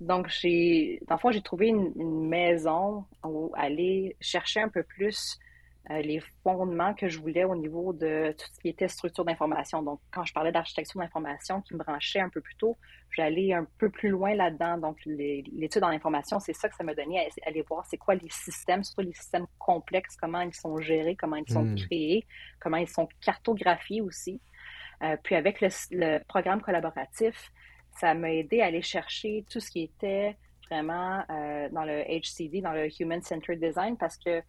[0.00, 4.82] Donc, j'ai, dans le fond, j'ai trouvé une, une, maison où aller chercher un peu
[4.82, 5.49] plus euh,
[5.88, 9.82] les fondements que je voulais au niveau de tout ce qui était structure d'information.
[9.82, 12.76] Donc, quand je parlais d'architecture d'information qui me branchait un peu plus tôt,
[13.10, 14.78] j'allais un peu plus loin là-dedans.
[14.78, 18.14] Donc, l'étude en information, c'est ça que ça m'a donné à aller voir c'est quoi
[18.14, 21.76] les systèmes, surtout les systèmes complexes, comment ils sont gérés, comment ils sont hmm.
[21.76, 22.26] créés,
[22.60, 24.40] comment ils sont cartographiés aussi.
[25.02, 27.50] Euh, puis avec le, programme collaboratif,
[27.98, 30.36] ça m'a aidé à aller chercher tout ce qui était
[30.70, 34.42] vraiment euh, dans le HCD, dans le Human Centered Design, parce que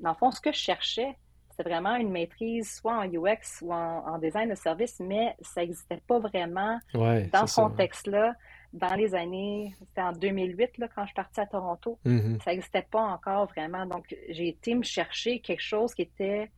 [0.00, 1.16] dans le fond, ce que je cherchais,
[1.50, 6.00] c'était vraiment une maîtrise soit en UX ou en, design de service, mais ça n'existait
[6.06, 8.34] pas vraiment dans ce contexte-là.
[8.72, 12.40] Dans les années, c'était en 2008 là, quand je suis partie à Toronto, mm-hmm.
[12.42, 13.84] ça n'existait pas encore vraiment.
[13.84, 16.50] Donc, j'ai été me chercher quelque chose qui était,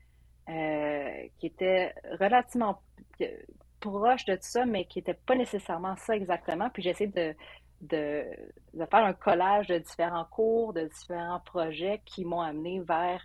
[0.50, 2.82] euh, qui était relativement
[3.80, 6.68] proche de ça, mais qui n'était pas nécessairement ça exactement.
[6.70, 7.34] Puis j'ai essayé de,
[7.82, 8.24] de,
[8.86, 13.22] faire un collage de différents cours, de différents projets qui m'ont amené vers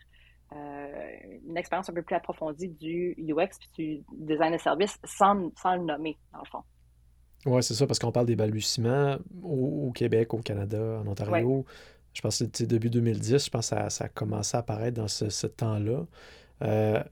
[0.53, 1.10] euh,
[1.47, 5.75] une expérience un peu plus approfondie du UX puis du design de service sans, sans
[5.75, 6.63] le nommer, dans le fond.
[7.45, 11.65] Oui, c'est ça, parce qu'on parle des balbutiements au, Québec, au Canada, en Ontario.
[12.13, 14.97] Je pense que c'était début 2010, je pense que ça, ça a commencé à apparaître
[14.97, 16.05] dans ce, temps-là.
[16.63, 17.03] Euh,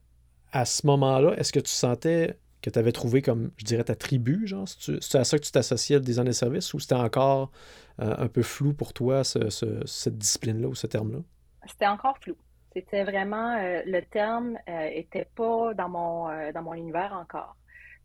[0.52, 3.96] à ce moment-là, est-ce que tu sentais que tu avais trouvé comme, je dirais, ta
[3.96, 4.68] tribu, genre?
[4.68, 7.52] C'est à ça que tu t'associais le design de service ou c'était encore
[8.00, 11.20] euh, un peu flou pour toi, cette discipline-là ou ce terme-là?
[11.68, 12.36] C'était encore flou.
[12.76, 17.56] C'était vraiment, euh, le terme n'était euh, pas dans mon, euh, dans mon univers encore.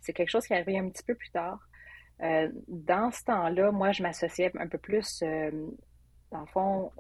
[0.01, 1.59] C'est quelque chose qui est arrivé un petit peu plus tard.
[2.69, 5.23] dans ce temps-là, moi, je m'associais un peu plus,
[6.31, 6.91] dans le fond,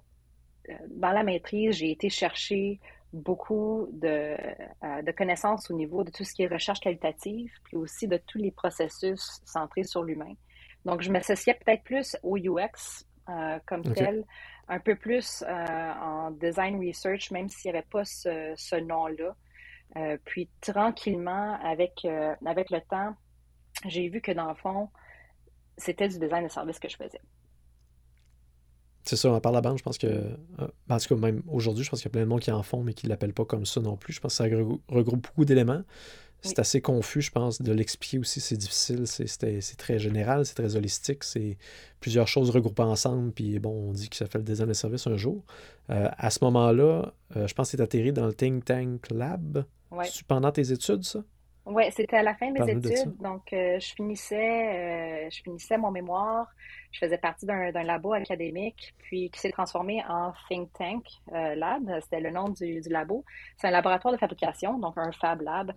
[0.88, 2.80] dans la maîtrise, j'ai été chercher
[3.12, 4.37] beaucoup de,
[5.02, 8.38] de, connaissances au niveau de tout ce qui est recherche qualitative, puis aussi de tous
[8.38, 10.35] les processus centrés sur l'humain.
[10.85, 13.06] Donc, je m'associais peut-être plus au UX
[13.66, 14.24] comme tel,
[14.70, 19.35] un peu plus euh, en design research, même s'il n'y avait pas ce, nom-là.
[19.96, 23.14] Euh, puis tranquillement, avec, euh, avec le temps,
[23.88, 24.88] j'ai vu que dans le fond,
[25.76, 27.20] c'était du design de service que je faisais.
[29.02, 30.37] C'est ça, on parle la bande, je pense que.
[30.56, 32.85] Tout cas, même aujourd'hui, je pense qu'il y a plein de monde qui en font,
[32.85, 34.12] mais qui ne l'appellent pas comme ça non plus.
[34.12, 34.56] Je pense que ça
[34.88, 35.83] regroupe beaucoup d'éléments.
[36.42, 38.40] C'est assez confus, je pense, de l'expliquer aussi.
[38.40, 39.07] C'est difficile.
[39.07, 41.24] C'est très général, c'est très holistique.
[41.24, 41.59] C'est
[42.00, 43.33] plusieurs choses regroupées ensemble.
[43.33, 45.44] Puis bon, on dit que ça fait le design de service un jour.
[45.90, 49.64] Euh, à ce moment-là, euh, je pense que tu atterri dans le Think Tank Lab.
[50.29, 51.20] Pendant tes études, ça?
[51.66, 53.16] Oui, c'était à la fin de mes études.
[53.18, 56.46] Donc, euh, je, finissais, je finissais mon mémoire.
[56.92, 62.00] Je faisais partie d'un labo académique, puis qui s'est transformé en Think Tank Lab.
[62.03, 63.24] C'était le nom du, du labo.
[63.57, 65.72] C'est un laboratoire de fabrication, donc un Fab Lab.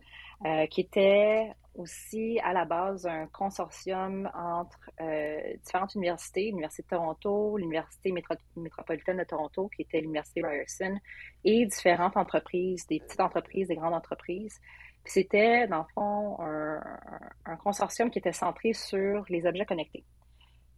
[0.45, 6.89] Euh, qui était aussi à la base un consortium entre euh, différentes universités, l'Université de
[6.89, 10.99] Toronto, l'Université métropolitaine de Toronto, qui était l'Université Ryerson,
[11.45, 14.59] et différentes entreprises, des petites entreprises, des grandes entreprises.
[15.05, 20.03] C'était, dans le fond, un, consortium qui était centré sur les objets connectés.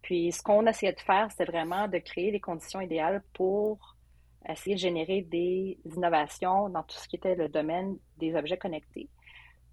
[0.06, 3.96] Puis ce qu'on essayait de faire, c'était vraiment de créer les conditions idéales pour
[4.48, 9.08] essayer de générer des innovations dans tout ce qui était le domaine des objets connectés.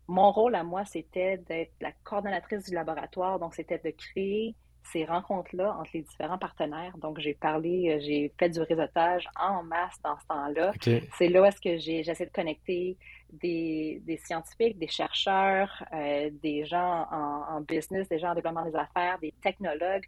[0.07, 4.55] Mon rôle à moi, c'était d'être la coordonnatrice du laboratoire, donc c'était de créer
[4.91, 6.97] ces rencontres-là entre les différents partenaires.
[6.97, 10.73] Donc, j'ai parlé, euh, j'ai fait du réseautage en masse dans ce temps-là.
[11.17, 12.97] C'est là où est-ce que j'essaie de connecter
[13.31, 18.65] des, des, scientifiques, des chercheurs, euh, des gens en, en, business, des gens en développement
[18.65, 20.05] des affaires, des technologues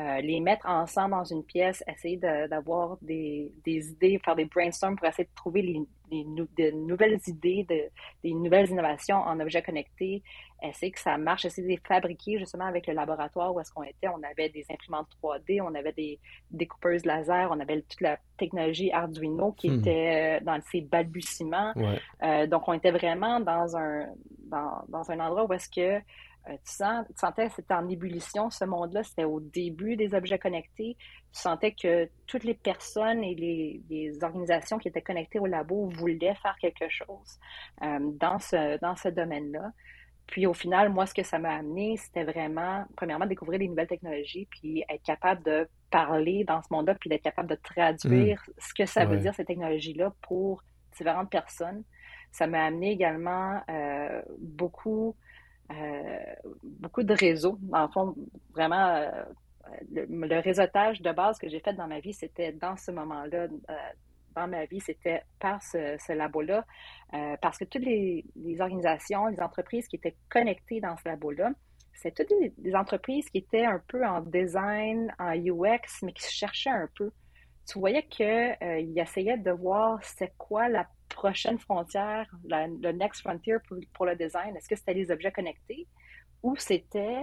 [0.00, 4.96] euh, les mettre ensemble dans une pièce, essayer d'avoir des, des, idées, faire des brainstorms
[4.96, 7.82] pour essayer de trouver les, les de nouvelles idées, de,
[8.22, 10.22] des nouvelles innovations en objets connectés,
[10.62, 13.82] essayer que ça marche, essayer de les fabriquer justement avec le laboratoire où est-ce qu'on
[13.82, 14.08] était.
[14.08, 16.18] On avait des imprimantes 3D, on avait des
[16.50, 19.80] découpeuses laser, on avait toute la technologie Arduino qui hmm.
[19.80, 21.72] était euh, dans ses balbutiements.
[22.22, 24.06] Euh, donc, on était vraiment dans un,
[24.46, 26.02] dans, dans un endroit où est-ce que
[26.48, 30.14] euh, tu, sens, tu sentais que c'était en ébullition, ce monde-là, c'était au début des
[30.14, 30.96] objets connectés.
[31.32, 36.34] Tu sentais que toutes les personnes et les, organisations qui étaient connectées au labo voulaient
[36.36, 37.38] faire quelque chose
[37.82, 39.72] euh, dans ce, dans ce domaine-là.
[40.26, 43.88] Puis au final, moi, ce que ça m'a amené, c'était vraiment, premièrement, découvrir des nouvelles
[43.88, 48.52] technologies, puis être capable de parler dans ce monde-là, puis d'être capable de traduire mmh.
[48.58, 50.62] ce que ça veut dire, ces technologies-là, pour
[50.96, 51.84] différentes personnes.
[52.30, 55.16] Ça m'a amené également euh, beaucoup
[56.62, 57.58] beaucoup de réseaux.
[57.72, 58.14] En fond,
[58.52, 59.10] vraiment, euh,
[59.92, 63.74] le, réseautage de base que j'ai fait dans ma vie, c'était dans ce moment-là, euh,
[64.34, 66.64] dans ma vie, c'était par ce, labo-là,
[67.42, 68.24] parce que toutes les,
[68.60, 71.50] organisations, les entreprises qui étaient connectées dans ce labo-là,
[71.92, 76.32] c'était toutes des, entreprises qui étaient un peu en design, en UX, mais qui se
[76.32, 77.10] cherchaient un peu.
[77.70, 83.56] Tu voyais qu'ils essayaient de voir c'est quoi la prochaine frontière, le next frontier
[83.94, 85.86] pour, le design, est-ce que c'était les objets connectés
[86.42, 87.22] ou c'était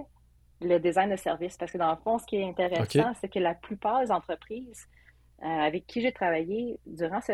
[0.62, 1.58] le design de service?
[1.58, 4.88] Parce que dans le fond, ce qui est intéressant, c'est que la plupart des entreprises
[5.42, 7.32] euh, avec qui j'ai travaillé durant, ce,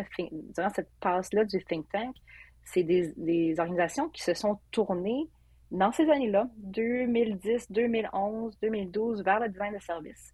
[0.55, 2.15] durant cette passe-là du think tank,
[2.63, 5.27] c'est des, organisations qui se sont tournées
[5.71, 10.33] dans ces années-là, 2010, 2011, 2012, vers le design de service.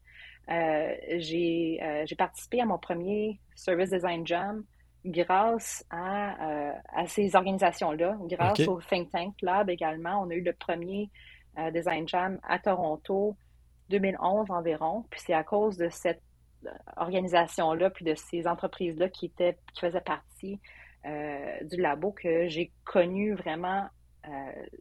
[0.50, 4.66] Euh, euh, j'ai participé à mon premier Service Design Jam
[5.06, 10.22] grâce à, euh, à ces organisations-là, grâce au Think Tank Lab également.
[10.22, 11.10] On a eu le premier
[11.58, 13.36] euh, Design Jam à Toronto,
[13.90, 15.06] 2011 environ.
[15.10, 16.22] Puis c'est à cause de cette
[16.66, 20.60] euh, organisation-là, puis de ces entreprises-là qui, étaient, qui faisaient partie
[21.64, 23.88] du labo que j'ai connu vraiment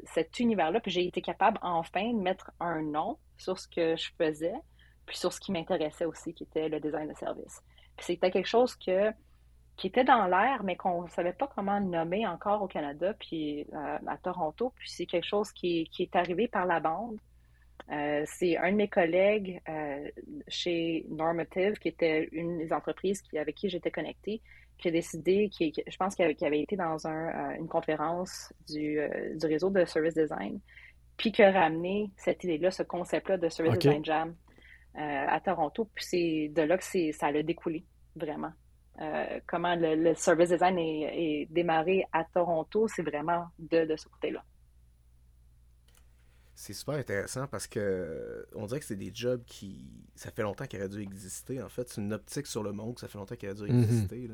[0.04, 0.78] cet univers-là.
[0.80, 4.52] Puis j'ai été capable enfin de mettre un nom sur ce que je faisais,
[5.06, 7.62] puis sur ce qui m'intéressait aussi, qui était le design de service.
[7.96, 9.14] Puis c'était quelque chose que
[9.80, 13.66] qui était dans l'air, mais qu'on ne savait pas comment nommer encore au Canada, puis
[13.72, 14.74] euh, à Toronto.
[14.76, 17.16] Puis c'est quelque chose qui, est arrivé par la bande.
[17.90, 20.06] Euh, c'est un de mes collègues euh,
[20.48, 24.42] chez Normative, qui était une des entreprises qui, avec qui j'étais connectée,
[24.76, 29.00] qui a décidé, qui, je pense qu'il avait, été dans une conférence du,
[29.42, 30.60] réseau de Service Design,
[31.16, 34.34] puis qui a ramené cette idée-là, ce concept-là de Service Design Jam
[34.94, 35.88] à Toronto.
[35.94, 38.52] Puis c'est de là que ça a découlé, vraiment.
[39.00, 44.44] Euh, comment le, service design est, démarré à Toronto, c'est vraiment de, ce côté-là.
[46.54, 49.88] C'est super intéressant parce que on dirait que c'est des jobs qui.
[50.14, 51.62] Ça fait longtemps qu'ils auraient dû exister.
[51.62, 53.72] En fait, c'est une optique sur le monde que ça fait longtemps qu'il aurait dû
[53.72, 53.82] mhm.
[53.82, 54.30] exister.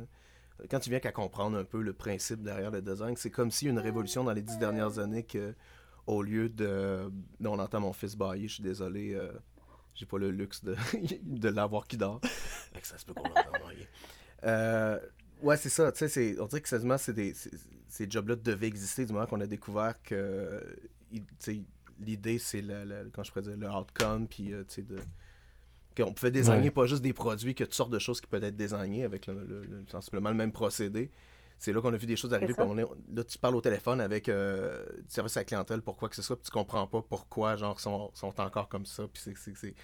[0.69, 3.67] Quand tu viens qu'à comprendre un peu le principe derrière le design, c'est comme si
[3.69, 5.55] une révolution dans les dix dernières années que,
[6.09, 7.09] au lieu de.
[7.45, 9.15] on entend mon fils bailler, je suis désolé.
[9.15, 9.31] Euh,
[9.95, 10.75] j'ai pas le luxe de,
[11.23, 12.21] de l'avoir qui dort.
[12.83, 13.63] ça se peut qu'on l'entende
[14.45, 14.99] euh,
[15.43, 15.93] ouais, c'est ça.
[15.93, 17.35] Tu sais, on dirait que seulement c'est
[17.89, 20.61] ces jobs-là devaient exister du moment qu'on a découvert que
[22.01, 24.99] l'idée, c'est le, quand je pourrais dire, le outcome, puis euh, tu sais, de
[25.97, 28.57] qu'on pouvait désigner pas juste des produits, que toutes sortes de choses qui peuvent être
[28.57, 31.11] désignées avec le, sensiblement le même procédé.
[31.59, 32.53] C'est là qu'on a vu des choses arriver.
[32.59, 35.97] On est, là, tu parles au téléphone avec euh, du service à la clientèle pour
[35.97, 39.05] quoi que ce soit, puis tu comprends pas pourquoi, genre, sont, sont encore comme ça.
[39.11, 39.75] Puis c'est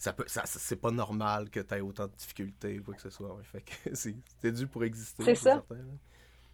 [0.00, 3.02] ça peut ça, c'est pas normal que tu aies autant de difficultés ou quoi que
[3.02, 3.36] ce soit.
[3.44, 5.22] Fait que c'était dû pour exister.
[5.22, 5.62] C'est ça.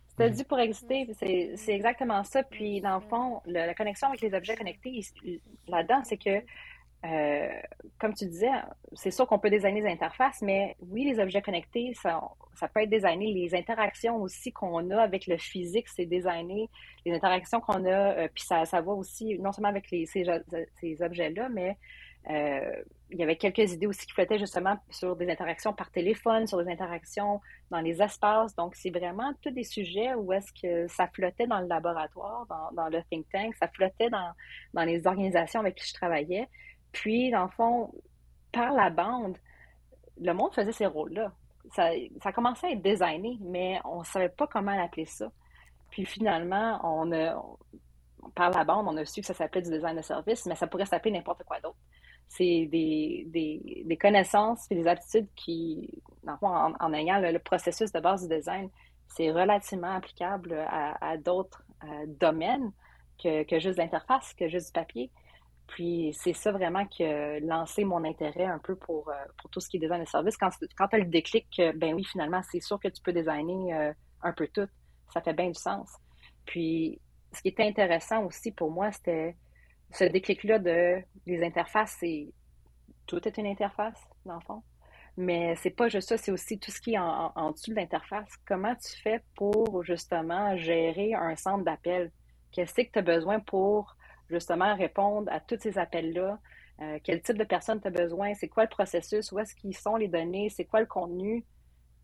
[0.08, 1.06] C'était dû pour exister.
[1.14, 2.42] C'est exactement ça.
[2.42, 5.00] Puis, dans le fond, la connexion avec les objets connectés,
[5.68, 6.42] là-dedans, c'est que,
[7.04, 7.60] euh,
[8.00, 8.50] comme tu disais,
[8.94, 12.20] c'est sûr qu'on peut designer les interfaces, mais oui, les objets connectés, ça,
[12.54, 13.32] ça peut être designé.
[13.32, 16.68] Les interactions aussi qu'on a avec le physique, c'est designé.
[17.04, 20.24] Les interactions qu'on a, euh, puis ça, ça va aussi, non seulement avec les, ces,
[20.80, 21.76] ces objets-là, mais
[22.28, 26.46] euh, il y avait quelques idées aussi qui flottaient justement sur des interactions par téléphone,
[26.46, 27.40] sur des interactions
[27.70, 28.54] dans les espaces.
[28.56, 32.88] Donc, c'est vraiment tous des sujets où est-ce que ça flottait dans le laboratoire, dans,
[32.88, 36.48] le think tank, ça flottait dans, les organisations avec qui je travaillais.
[36.92, 37.92] Puis, dans le fond,
[38.52, 39.36] par la bande,
[40.20, 41.32] le monde faisait ces rôles-là.
[41.74, 41.90] ça,
[42.22, 45.30] ça commençait à être designé, mais on ne savait pas comment l'appeler ça.
[45.90, 47.40] Puis finalement, on a,
[48.34, 50.66] par la bande, on a su que ça s'appelait du design de service, mais ça
[50.66, 51.76] pourrait s'appeler n'importe quoi d'autre.
[52.28, 58.28] C'est des, des, connaissances et des aptitudes qui, en, en ayant le, processus de base
[58.28, 58.68] du design,
[59.08, 62.72] c'est relativement applicable à, d'autres euh, domaines
[63.22, 65.10] que, que juste l'interface, que juste du papier.
[65.68, 69.60] Puis c'est ça vraiment qui a lancé mon intérêt un peu pour, euh, pour tout
[69.60, 70.36] ce qui est design de service.
[70.36, 73.72] Quand, quand tu as le déclic, ben oui, finalement, c'est sûr que tu peux designer
[73.72, 74.68] euh, un peu tout.
[75.12, 75.90] Ça fait bien du sens.
[76.44, 77.00] Puis
[77.32, 79.36] ce qui était intéressant aussi pour moi, c'était
[79.90, 82.28] ce déclic-là de les interfaces, c'est
[83.06, 84.62] tout est une interface, dans le fond.
[85.16, 87.76] Mais c'est pas juste ça, c'est aussi tout ce qui est en, en dessous de
[87.76, 88.28] l'interface.
[88.46, 92.10] Comment tu fais pour justement gérer un centre d'appel?
[92.52, 93.96] Qu'est-ce que tu as besoin pour
[94.28, 96.38] justement répondre à tous ces appels-là?
[96.82, 98.34] Euh, quel type de personne tu as besoin?
[98.34, 99.32] C'est quoi le processus?
[99.32, 100.50] Où est-ce qu'ils sont les données?
[100.50, 101.44] C'est quoi le contenu?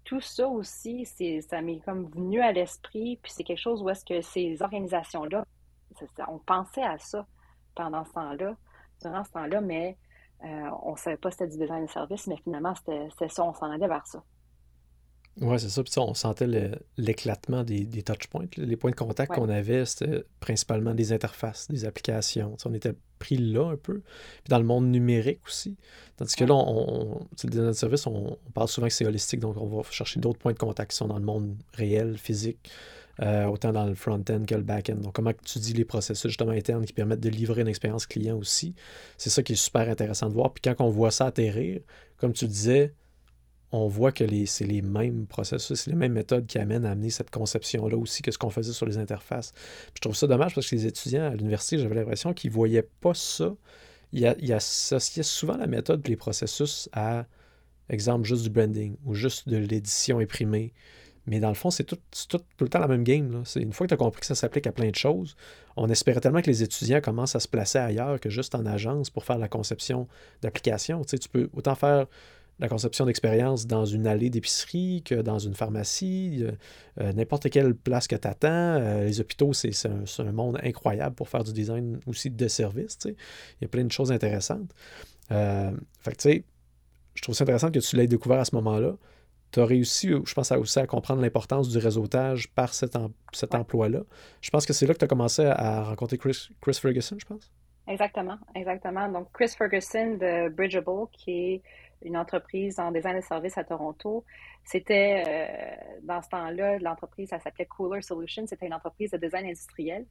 [0.05, 4.05] Tout ça aussi, ça m'est comme venu à l'esprit, puis c'est quelque chose où est-ce
[4.05, 5.45] que ces organisations-là,
[6.29, 7.27] on pensait à ça
[7.75, 8.57] pendant ce temps-là,
[9.01, 9.97] durant ce temps-là, mais
[10.45, 13.45] euh, on ne savait pas si c'était du design de service, mais finalement, c'était ça,
[13.45, 14.23] on s'en allait vers ça.
[15.41, 15.83] Oui, c'est ça.
[15.83, 16.47] Puis on sentait
[16.99, 18.47] l'éclatement des, des touchpoints.
[18.59, 22.57] Les points de contact qu'on avait, c'était principalement des interfaces, des applications.
[22.67, 24.01] on était pris là un peu.
[24.01, 25.77] Puis dans le monde numérique aussi.
[26.17, 29.57] Tandis que là, on, le design de service, on, parle souvent que c'est holistique, donc
[29.57, 32.71] on va chercher d'autres points de contact qui sont dans le monde réel, physique.
[33.21, 34.95] Euh, autant dans le front-end que le back-end.
[34.95, 38.39] Donc, comment tu dis les processus justement internes qui permettent de livrer une expérience client
[38.39, 38.75] aussi?
[39.19, 40.51] C'est ça qui est super intéressant de voir.
[40.55, 41.83] Puis quand on voit ça atterrir,
[42.17, 42.95] comme tu disais,
[43.71, 47.11] on voit que c'est les mêmes processus, c'est les mêmes méthodes qui amènent à amener
[47.11, 49.53] cette conception-là aussi que ce qu'on faisait sur les interfaces.
[49.95, 52.89] je trouve ça dommage parce que les étudiants à l'université, j'avais l'impression qu'ils ne voyaient
[53.01, 53.55] pas ça.
[54.13, 57.27] Ils, ils, associaient souvent la méthode et les processus à,
[57.91, 60.73] exemple, juste du branding ou juste de l'édition imprimée.
[61.27, 63.45] Mais dans le fond, c'est tout, tout, le temps la même game.
[63.57, 65.37] Une fois que tu as compris que ça s'applique à plein de choses,
[65.77, 69.09] on espérait tellement que les étudiants commencent à se placer ailleurs que juste en agence
[69.11, 70.09] pour faire la conception
[70.43, 71.03] d'applications.
[71.03, 72.07] Tu, sais, tu peux autant faire
[72.59, 76.45] la conception d'expérience dans une allée d'épicerie que dans une pharmacie,
[77.01, 78.49] euh, n'importe quelle place que tu attends.
[78.51, 82.99] Euh, les hôpitaux, c'est un, monde incroyable pour faire du design aussi de service.
[83.05, 83.15] Il
[83.63, 84.71] y a plein de choses intéressantes.
[85.31, 86.45] Euh, fait tu sais,
[87.15, 88.97] je trouve ça intéressant que tu l'aies découvert à ce moment-là.
[89.53, 92.97] Tu as réussi, je pense, aussi à comprendre l'importance du réseautage par cet,
[93.33, 94.01] cet emploi-là.
[94.41, 97.27] Je pense que c'est là que tu as commencé à rencontrer Chris, Chris Ferguson, je
[97.27, 97.53] pense.
[97.87, 99.09] Exactement, exactement.
[99.09, 101.63] Donc, Chris Ferguson de Bridgeable, qui est
[102.05, 104.25] une entreprise en design de services à Toronto.
[104.65, 108.47] C'était, euh, dans ce temps-là, l'entreprise, ça s'appelait Cooler Solutions.
[108.47, 110.07] C'était une entreprise de design industriel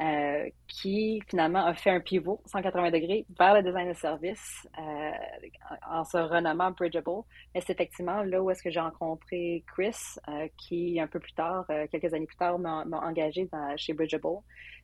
[0.00, 5.10] euh, qui, finalement, a fait un pivot 180 degrés vers le design de services euh,
[5.88, 7.22] en se renommant Bridgeable.
[7.54, 9.96] Et c'est effectivement là où est-ce que j'ai rencontré Chris,
[10.56, 14.38] qui, un peu plus tard, quelques années plus tard, m'a engagé chez Bridgeable.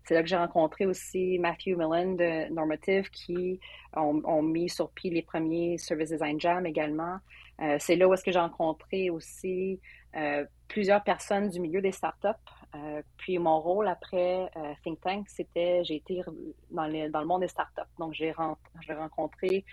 [0.04, 3.58] C'est là que j'ai rencontré aussi Matthew Millen de Normative qui
[3.96, 7.18] ont, mis sur pied les premiers Service Design Jam également.
[7.62, 9.80] Euh, c'est là où est-ce que j'ai rencontré aussi
[10.16, 12.28] euh, plusieurs personnes du milieu des startups.
[12.74, 14.50] Euh, puis mon rôle après
[14.82, 16.22] Think Tank, c'était, j'ai été
[16.70, 17.82] dans, dans, le monde des startups.
[17.98, 19.64] Donc j'ai rencontré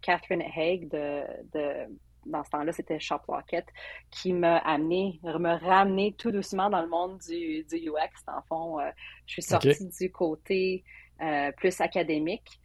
[0.00, 1.88] Catherine Haig de, de
[2.26, 3.66] dans ce temps-là, c'était Shoplocket,
[4.10, 8.24] qui m'a amené, me ramené tout doucement dans le monde du, du UX.
[8.26, 8.90] Dans le fond, euh,
[9.26, 10.84] je suis sortie du côté
[11.20, 12.60] euh, plus académique.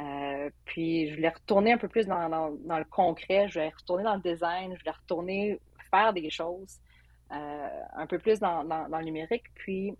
[0.00, 4.04] Euh, puis je voulais retourner un peu plus dans, dans, le concret, je voulais retourner
[4.04, 6.78] dans le design, je voulais retourner faire des choses
[7.32, 9.44] un peu plus dans, dans, le numérique.
[9.54, 9.96] Puis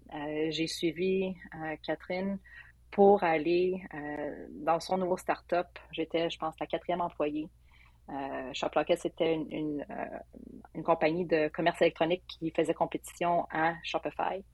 [0.50, 1.34] j'ai suivi
[1.82, 2.38] Catherine
[2.90, 3.82] pour aller
[4.50, 5.66] dans son nouveau startup.
[5.90, 7.48] J'étais, je pense, la quatrième employée.
[8.10, 10.18] Euh, Shoplocket, c'était une, euh,
[10.74, 14.44] une, compagnie de commerce électronique qui faisait compétition à Shopify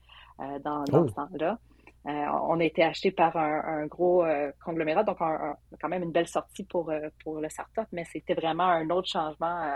[0.40, 1.08] euh, dans, dans oh.
[1.08, 1.58] ce temps-là.
[2.04, 4.24] On a été acheté par un, gros
[4.64, 6.90] conglomérat, donc quand même une belle sortie pour,
[7.22, 9.72] pour le startup, mais c'était vraiment un autre changement,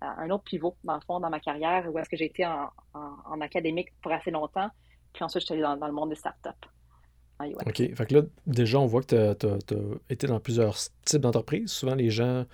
[0.00, 2.70] un autre pivot, dans le fond, dans ma carrière, où est-ce que j'ai été en,
[2.94, 4.68] en, académique pour assez longtemps,
[5.12, 6.66] puis ensuite, je suis allée dans, dans le monde des startups.
[7.40, 7.94] OK.
[7.94, 9.56] Fait que là, déjà, on voit que tu as,
[10.08, 11.70] été dans plusieurs types d'entreprises.
[11.70, 12.46] Souvent, les gens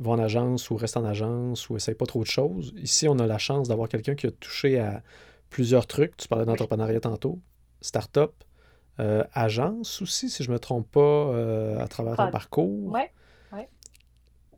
[0.00, 2.72] vont en agence ou restent en agence ou essayent pas trop de choses.
[2.76, 5.02] Ici, on a la chance d'avoir quelqu'un qui a touché à
[5.50, 6.16] plusieurs trucs.
[6.16, 7.40] Tu parlais d'entrepreneuriat tantôt,
[7.80, 8.32] start-up,
[9.00, 12.92] euh, agence aussi, si je ne me trompe pas, euh, à travers ton parcours.
[12.92, 13.00] Oui,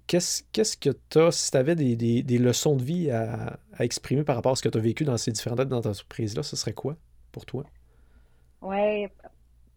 [0.07, 0.43] Qu'est-ce,
[0.77, 4.57] que tu as, si tu avais des, leçons de vie à, exprimer par rapport à
[4.57, 6.97] ce que tu as vécu dans ces différentes entreprises-là, ce serait quoi
[7.31, 7.63] pour toi?
[8.61, 9.07] Oui,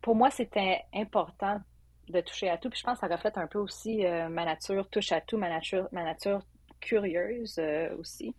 [0.01, 1.61] pour moi, c'était important
[2.09, 2.72] de toucher à tout.
[2.72, 5.38] Puis je pense que ça reflète un peu aussi euh, ma nature touche à tout,
[5.38, 6.41] ma nature, ma nature
[6.80, 7.61] curieuse
[7.99, 8.34] aussi.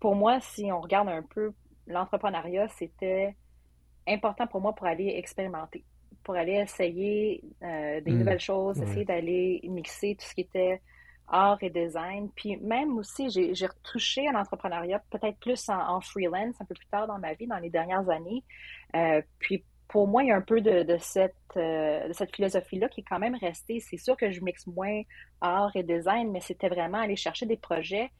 [0.00, 1.52] Pour moi, si on regarde un peu
[1.86, 3.36] l'entrepreneuriat, c'était
[4.06, 5.84] important pour moi pour aller expérimenter,
[6.22, 8.18] pour aller essayer des hmm.
[8.18, 10.80] nouvelles choses, essayer d'aller mixer tout ce qui était
[11.28, 12.30] art et design.
[12.34, 17.06] Puis même aussi, j'ai retouché à l'entrepreneuriat peut-être plus en, freelance un peu plus tard
[17.06, 18.44] dans ma vie, dans les dernières années.
[18.94, 23.00] Euh, puis pour moi, il y a un peu de, cette, euh, cette philosophie-là qui
[23.00, 23.80] est quand même restée.
[23.80, 25.02] C'est sûr que je mixe moins
[25.40, 28.10] art et design, mais c'était vraiment aller chercher des projets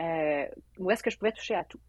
[0.00, 0.46] euh,
[0.78, 1.80] où est-ce que je pouvais toucher à tout.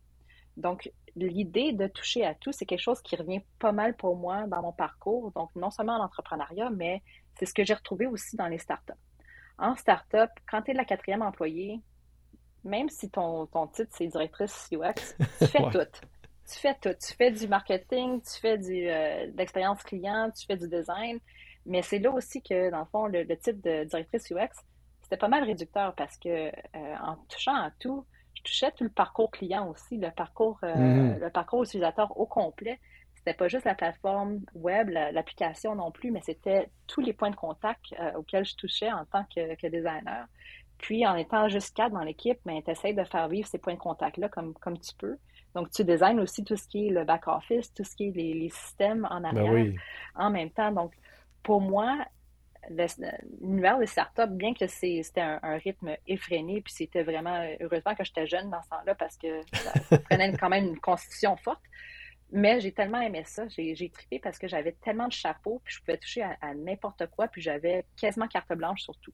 [0.57, 0.91] Donc,
[1.27, 4.61] l'idée de toucher à tout, c'est quelque chose qui revient pas mal pour moi dans
[4.61, 5.31] mon parcours.
[5.31, 7.01] Donc, non seulement en entrepreneuriat, mais
[7.37, 8.93] c'est ce que j'ai retrouvé aussi dans les startups
[9.59, 11.81] en start-up, quand tu es la quatrième employée,
[12.63, 16.07] même si ton, ton titre c'est directrice UX, tu fais tout.
[16.51, 16.95] Tu fais tout.
[16.99, 21.19] Tu fais du marketing, tu fais du, euh, de l'expérience client, tu fais du design.
[21.65, 24.49] Mais c'est là aussi que, dans le fond, le, titre de directrice UX,
[25.01, 28.05] c'était pas mal réducteur parce que euh, en touchant à tout,
[28.39, 31.19] je touchais tout le parcours client aussi, le parcours, euh, mm-hmm.
[31.19, 32.79] le parcours utilisateur au complet.
[33.15, 37.35] C'était pas juste la plateforme web, l'application non plus, mais c'était tous les points de
[37.35, 40.25] contact euh, auxquels je touchais en tant que, designer.
[40.77, 43.73] Puis, en étant juste quatre dans l'équipe, ben, tu essaies de faire vivre ces points
[43.73, 45.17] de contact-là comme, comme tu peux.
[45.53, 48.49] Donc, tu designes aussi tout ce qui est le back-office, tout ce qui est les,
[48.49, 49.73] systèmes en ben arrière
[50.15, 50.71] en même temps.
[50.71, 50.93] Donc,
[51.43, 51.97] pour moi,
[52.69, 58.27] l'univers des startups, bien que c'était un, rythme effréné, puis c'était vraiment, heureusement que j'étais
[58.27, 61.61] jeune dans ce temps-là parce que ça prenait quand même une constitution forte.
[62.31, 65.79] Mais j'ai tellement aimé ça, j'ai trippé parce que j'avais tellement de chapeaux, puis je
[65.79, 69.13] pouvais toucher à, n'importe quoi, puis j'avais quasiment carte blanche sur tout.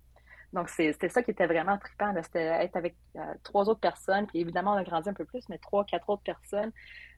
[0.56, 2.14] Donc, c'était ça qui était vraiment trippant.
[2.24, 5.48] C'était être avec euh, trois autres personnes, puis évidemment, on a grandi un peu plus,
[5.50, 6.72] mais trois, quatre autres personnes,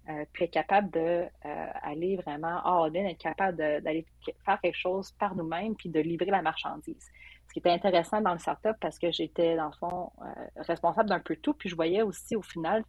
[0.09, 4.07] euh, puis être capable d'aller euh, vraiment all in, être capable d'aller
[4.43, 7.11] faire quelque chose par nous-mêmes, puis de livrer la marchandise.
[7.47, 10.11] Ce qui était intéressant dans le startup parce que j'étais, dans le fond,
[10.55, 12.83] responsable d'un peu tout, puis je voyais aussi, au final,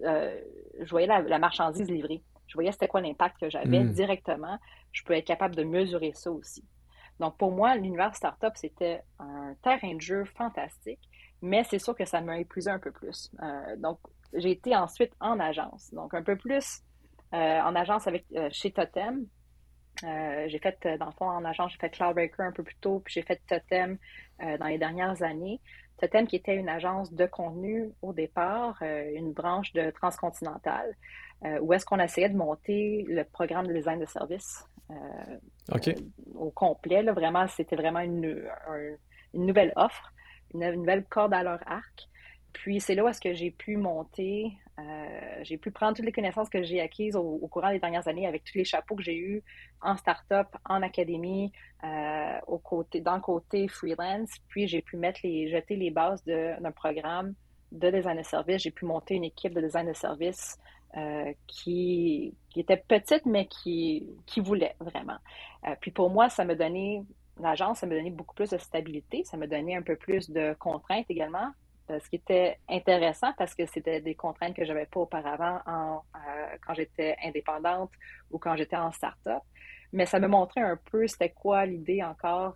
[0.00, 3.92] je voyais la marchandise livrée je voyais c'était quoi l'impact que j'avais hmm.
[3.92, 4.58] directement.
[4.90, 6.64] Je peux être capable de mesurer ça aussi.
[7.20, 11.00] Donc, pour moi, l'univers startup, c'était un terrain de jeu fantastique,
[11.42, 13.30] mais c'est sûr que ça m'a épuisé un peu plus.
[13.42, 13.98] Euh, donc,
[14.32, 15.92] j'ai été ensuite en agence.
[15.92, 16.82] Donc, un peu plus
[17.34, 19.26] euh, en agence avec euh, chez Totem.
[20.02, 23.14] j'ai fait, dans le fond, en agence, j'ai fait Cloudbreaker un peu plus tôt, puis
[23.14, 23.98] j'ai fait Totem
[24.38, 25.60] dans les dernières années.
[25.98, 30.94] Totem qui était une agence de contenu au départ, une branche de transcontinentale.
[31.44, 34.94] Euh, où est-ce qu'on essayait de monter le programme de design de service euh,
[35.72, 35.94] euh,
[36.34, 37.02] au complet.
[37.02, 38.42] Là, vraiment, c'était vraiment une,
[39.34, 40.12] nouvelle offre,
[40.52, 42.08] une, nouvelle corde à leur arc.
[42.52, 44.52] Puis c'est là où est-ce que j'ai pu monter,
[45.42, 48.44] j'ai pu prendre toutes les connaissances que j'ai acquises au, courant des dernières années avec
[48.44, 49.42] tous les chapeaux que j'ai eus
[49.80, 51.52] en start-up, en académie,
[52.46, 54.30] au côté, dans le côté freelance.
[54.48, 57.34] Puis j'ai pu mettre jeter les bases d'un programme
[57.72, 58.62] de design de service.
[58.62, 60.58] J'ai pu monter une équipe de design de service
[60.96, 65.18] euh, qui, était petite, mais qui, qui voulait vraiment.
[65.66, 67.02] Euh, puis pour moi, ça me donnait,
[67.40, 70.56] l'agence, ça me donnait beaucoup plus de stabilité, ça me donnait un peu plus de
[70.58, 74.86] contraintes également, euh, ce qui était intéressant parce que c'était des contraintes que je n'avais
[74.86, 76.02] pas auparavant en,
[76.66, 77.90] quand j'étais indépendante
[78.30, 79.42] ou quand j'étais en start-up.
[79.92, 82.54] Mais ça me montrait un peu c'était quoi l'idée encore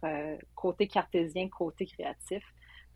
[0.54, 2.42] côté cartésien, côté créatif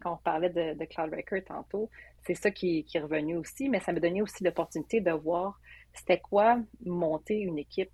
[0.00, 1.90] quand on parlait de, de Cloudbreaker tantôt,
[2.26, 5.58] c'est ça qui, est revenu aussi, mais ça me donnait aussi l'opportunité de voir
[5.94, 7.90] c'était quoi monter une équipe,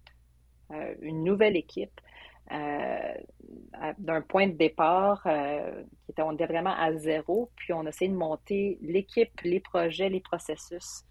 [0.72, 2.04] euh, une nouvelle équipe, euh,
[3.98, 8.78] d'un point de départ euh, qui était, vraiment à zéro, puis on essayé de monter
[8.82, 11.04] l'équipe, les projets, les processus,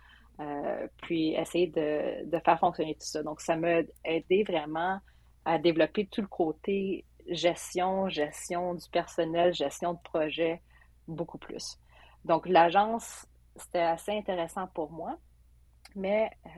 [1.04, 3.22] puis essayer de, de, faire fonctionner tout ça.
[3.22, 5.00] Donc, ça m'a aidé vraiment
[5.46, 10.62] à développer tout le côté gestion, gestion du personnel, gestion de projet,
[11.08, 11.78] beaucoup plus.
[12.26, 13.26] Donc, l'agence,
[13.56, 15.18] c'était assez intéressant pour moi,
[15.96, 16.50] mais euh,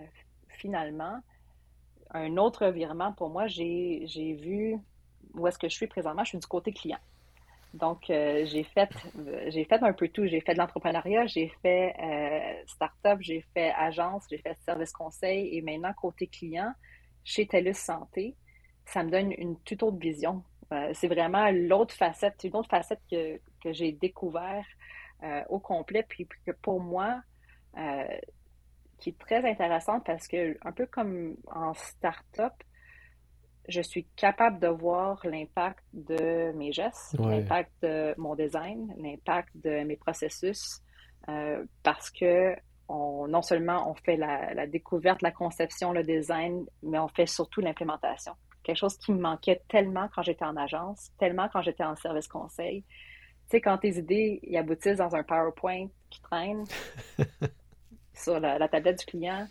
[0.50, 1.20] finalement,
[2.14, 4.78] un autre virement pour moi, j'ai vu
[5.34, 6.24] où est-ce que je suis présentement.
[6.24, 7.00] Je suis du côté client.
[7.74, 8.90] Donc, euh, j'ai fait,
[9.48, 10.28] j'ai fait un peu tout.
[10.28, 15.58] J'ai fait de l'entrepreneuriat, j'ai fait euh, start-up, j'ai fait agence, j'ai fait service conseil
[15.58, 16.72] et maintenant côté client
[17.24, 18.36] chez TELUS Santé,
[18.86, 20.44] ça me donne une toute autre vision.
[20.94, 24.66] c'est vraiment l'autre facette, une autre facette que, que j'ai découvert
[25.24, 27.22] euh, au complet, puis que pour moi,
[27.78, 28.04] euh,
[29.04, 32.54] qui est très intéressante parce que, un peu comme en start-up,
[33.68, 39.84] je suis capable de voir l'impact de mes gestes, l'impact de mon design, l'impact de
[39.84, 40.82] mes processus,
[41.28, 42.56] euh, parce que
[42.88, 47.26] on, non seulement on fait la, la, découverte, la conception, le design, mais on fait
[47.26, 48.34] surtout l'implémentation.
[48.64, 52.30] Quelque chose qui me manquait tellement quand j'étais en agence, tellement quand j'étais en service
[52.30, 52.86] conseil,
[53.50, 56.64] sais, quand tes idées y aboutissent dans un PowerPoint qui traîne
[58.24, 59.48] sur la, tablette du client,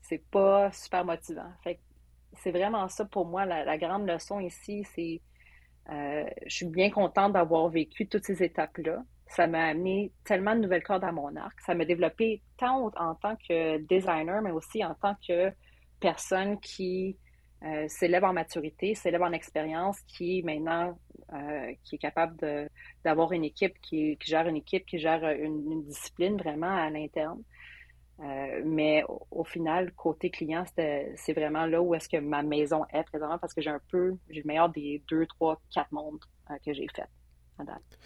[0.00, 1.50] c'est pas super motivant.
[1.62, 1.78] Fait
[2.34, 5.20] c'est vraiment ça pour moi, la, grande leçon ici, c'est
[5.90, 9.02] euh, je suis bien contente d'avoir vécu toutes ces étapes-là.
[9.26, 11.60] Ça m'a amené tellement de nouvelles cordes à mon arc.
[11.60, 15.52] Ça m'a développé tant en tant que designer, mais aussi en tant que
[16.00, 17.16] personne qui
[17.64, 20.98] euh, s'élève en maturité, s'élève en expérience, qui maintenant
[21.32, 22.36] euh, qui est capable
[23.04, 27.42] d'avoir une équipe qui, gère une équipe, qui gère une, discipline vraiment à l'interne.
[28.22, 33.02] Euh, mais au, final, côté client, c'est vraiment là où est-ce que ma maison est
[33.04, 36.20] présentement parce que j'ai un peu, j'ai le meilleur des deux, trois, quatre mondes
[36.64, 37.08] que j'ai fait
[37.58, 37.98] à date.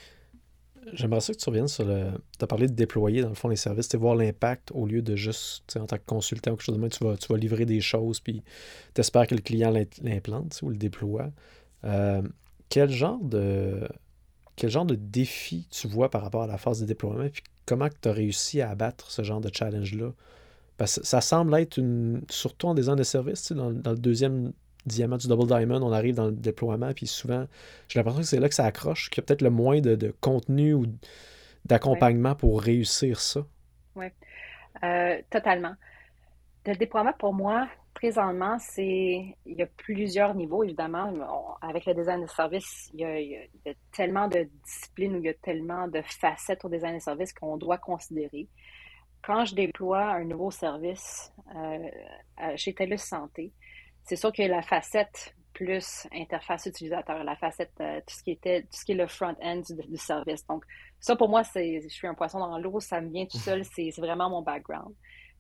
[0.93, 2.13] J'aimerais ça que tu reviennes sur le.
[2.39, 5.17] Tu as parlé de déployer, dans le fond, les services, voir l'impact au lieu de
[5.17, 7.67] juste, en tant que consultant ou quelque chose de même, tu vas, tu vas livrer
[7.67, 8.43] des choses, puis
[8.95, 11.31] tu espères que le client l'implante ou le déploie.
[11.85, 12.23] Euh,
[12.69, 13.89] quel genre de.
[14.55, 17.89] Quel genre de défi tu vois par rapport à la phase de déploiement, puis comment
[17.89, 20.13] tu as réussi à abattre ce genre de challenge-là?
[20.77, 22.23] Parce que ça semble être une.
[22.31, 24.53] Surtout en design de service, dans, dans le deuxième
[24.87, 27.47] diamant du Double Diamond, on arrive dans le déploiement, puis souvent,
[27.89, 30.15] j'ai l'impression que c'est là que ça accroche, qu'il y a peut-être le moins de,
[30.21, 30.87] contenu ou
[31.65, 33.45] d'accompagnement pour réussir ça.
[33.97, 34.07] Oui,
[34.83, 35.75] euh, totalement.
[36.65, 41.57] Le déploiement, pour moi, présentement, c'est il y a plusieurs niveaux, évidemment.
[41.63, 45.89] avec le design de service, il y, a, tellement de disciplines, il y a tellement
[45.89, 48.49] de facettes au design de service qu'on doit considérer.
[49.23, 51.89] Quand je déploie un nouveau service euh,
[52.57, 53.53] chez TELUS Santé,
[54.05, 58.61] c'est sûr que la facette plus interface utilisateur, la facette, euh, tout ce qui était,
[58.61, 60.47] tout ce qui est le front-end du, service.
[60.47, 60.67] Donc,
[61.01, 63.65] ça pour moi, c'est, je suis un poisson dans l'eau, ça me vient tout seul,
[63.75, 64.95] c'est, vraiment mon background.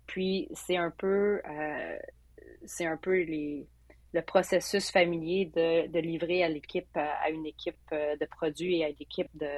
[0.06, 1.98] Puis, c'est un peu, euh,
[2.66, 8.26] c'est un peu le processus familier de, livrer à l'équipe, euh, à une équipe de
[8.26, 9.48] produits et à une équipe de,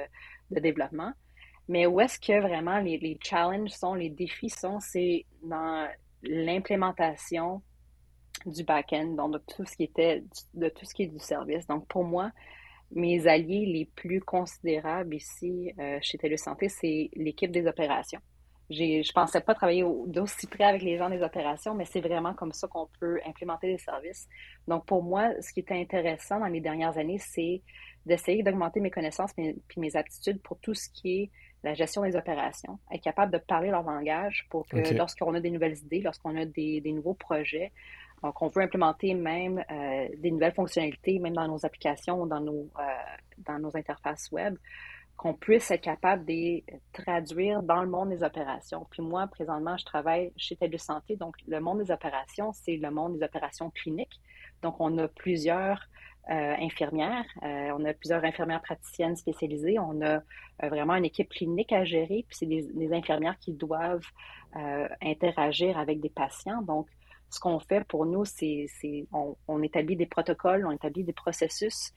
[0.59, 1.13] développement.
[1.67, 5.87] Mais où est-ce que vraiment les, les challenges sont, les défis sont, c'est dans
[6.23, 7.61] l'implémentation
[8.45, 11.67] du back-end, donc de tout ce qui était de tout ce qui est du service.
[11.67, 12.31] Donc pour moi,
[12.91, 18.21] mes alliés les plus considérables ici euh, chez Télésanté, c'est l'équipe des opérations.
[18.69, 22.33] Je ne pensais pas travailler d'aussi près avec les gens des opérations, mais c'est vraiment
[22.33, 24.27] comme ça qu'on peut implémenter des services.
[24.67, 27.61] Donc, pour moi, ce qui était intéressant dans les dernières années, c'est
[28.05, 31.31] d'essayer d'augmenter mes connaissances et mes aptitudes pour tout ce qui est
[31.63, 35.51] la gestion des opérations, être capable de parler leur langage pour que lorsqu'on a des
[35.51, 37.73] nouvelles idées, lorsqu'on a des, des, nouveaux projets,
[38.23, 42.69] donc, on veut implémenter même euh, des nouvelles fonctionnalités, même dans nos applications, dans nos,
[42.77, 42.81] euh,
[43.39, 44.57] dans nos interfaces web,
[45.19, 48.87] qu'on puisse être capable de les traduire dans le monde des opérations.
[48.89, 51.17] Puis moi, présentement, je travaille chez TELUS Santé.
[51.17, 54.21] Donc, le monde des opérations, c'est le monde des opérations cliniques.
[54.61, 55.83] Donc, on a plusieurs
[56.29, 60.21] euh, infirmières, on a plusieurs infirmières praticiennes spécialisées, on a
[60.63, 64.07] vraiment une équipe clinique à gérer, puis c'est des, des, infirmières qui doivent
[65.01, 66.61] interagir avec des patients.
[66.61, 66.87] Donc,
[67.29, 68.67] ce qu'on fait pour nous, c'est
[69.11, 71.91] on, on, établit des protocoles, on établit des processus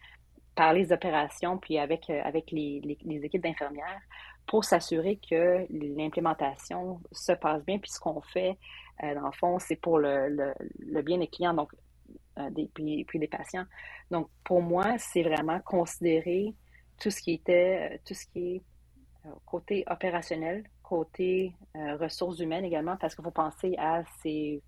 [0.54, 4.00] par les opérations, puis avec, euh, avec les, les, équipes d'infirmières
[4.46, 7.78] pour s'assurer que l'implémentation se passe bien.
[7.78, 8.58] Puis ce qu'on fait,
[9.02, 11.72] euh, dans le fond, c'est pour le, le, bien des clients, donc
[12.38, 13.64] euh, des, puis, puis, des patients.
[14.10, 16.54] Donc, pour moi, c'est vraiment considérer
[17.00, 18.62] tout ce qui était, tout ce qui est
[19.46, 24.62] côté opérationnel, côté ressources humaines également, parce qu'il faut penser à ces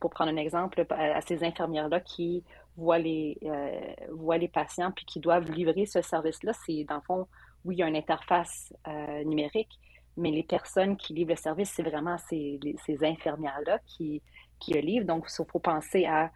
[0.00, 2.42] pour prendre un exemple, à, ces infirmières-là qui
[2.76, 7.26] voient les, euh, les patients puis qui doivent livrer ce service-là, c'est dans le fond,
[7.64, 9.78] oui, il y a une interface euh, numérique,
[10.16, 14.22] mais les personnes qui livrent le service, c'est vraiment ces, ces infirmières-là qui,
[14.58, 15.06] qui le livrent.
[15.06, 16.30] Donc, il faut penser à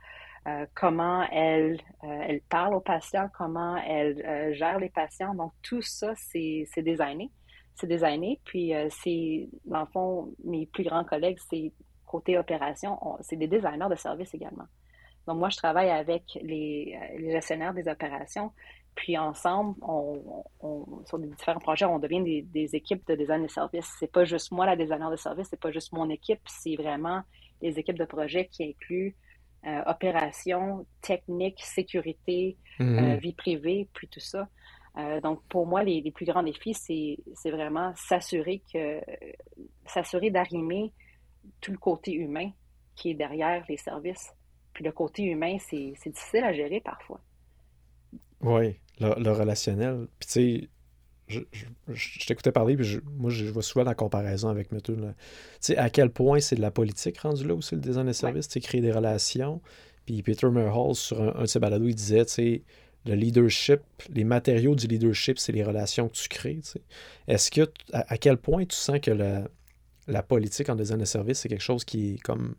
[0.47, 5.35] euh, comment elles, elles parlent aux patients, comment elles gèrent les patients.
[5.35, 7.31] Donc, tout ça, c'est designé.
[7.75, 8.41] C'est designé.
[8.45, 11.73] Puis, c'est, dans le fond, mes plus grands collègues, c'est
[12.07, 14.67] côté opération, c'est des designers de services également.
[15.27, 18.53] Donc, moi, je travaille avec les, euh, gestionnaires des opérations.
[18.95, 20.23] Puis ensemble, on,
[21.07, 23.93] sur des différents projets, on devient des, équipes de design de services.
[23.99, 27.23] C'est pas juste moi la designer de services, c'est pas juste mon équipe, c'est vraiment
[27.61, 29.17] les équipes de projet qui incluent
[29.67, 33.19] euh, opération, technique, sécurité, euh, mm-hmm.
[33.19, 34.47] vie privée, puis tout ça.
[35.25, 39.01] donc pour moi, les, les plus grands défis, c'est vraiment s'assurer que
[39.87, 40.93] s'assurer d'arrimer
[41.61, 42.51] tout le côté humain
[42.95, 44.33] qui est derrière les services.
[44.75, 47.21] Puis le côté humain, c'est difficile à gérer parfois.
[48.41, 50.09] Oui, le, relationnel.
[50.19, 50.69] Puis tu sais,
[51.29, 51.41] je,
[51.89, 54.99] je, t'écoutais parler, puis moi, je vois souvent la comparaison avec Method.
[54.99, 55.15] Tu
[55.61, 58.49] sais, à quel point c'est de la politique rendu là aussi, le design des services,
[58.49, 59.63] tu sais, créer des relations.
[60.05, 62.63] Puis Peter Merhall, sur un, de ses balados, il disait, tu sais,
[63.07, 66.61] le leadership, les matériaux du leadership, c'est les relations que tu crées.
[67.29, 69.49] Est-ce que, à, quel point tu sens que la,
[70.07, 72.55] la politique en design de service, c'est quelque chose qui est comme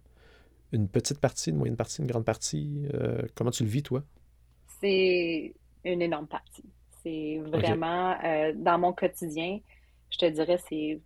[0.72, 2.88] une petite partie, une moyenne partie, une grande partie?
[2.94, 4.04] Euh, comment tu le vis, toi?
[4.82, 5.54] C'est
[5.84, 6.66] une énorme partie.
[7.04, 9.60] C'est vraiment, euh, dans mon quotidien,
[10.10, 11.00] je te dirais, c'est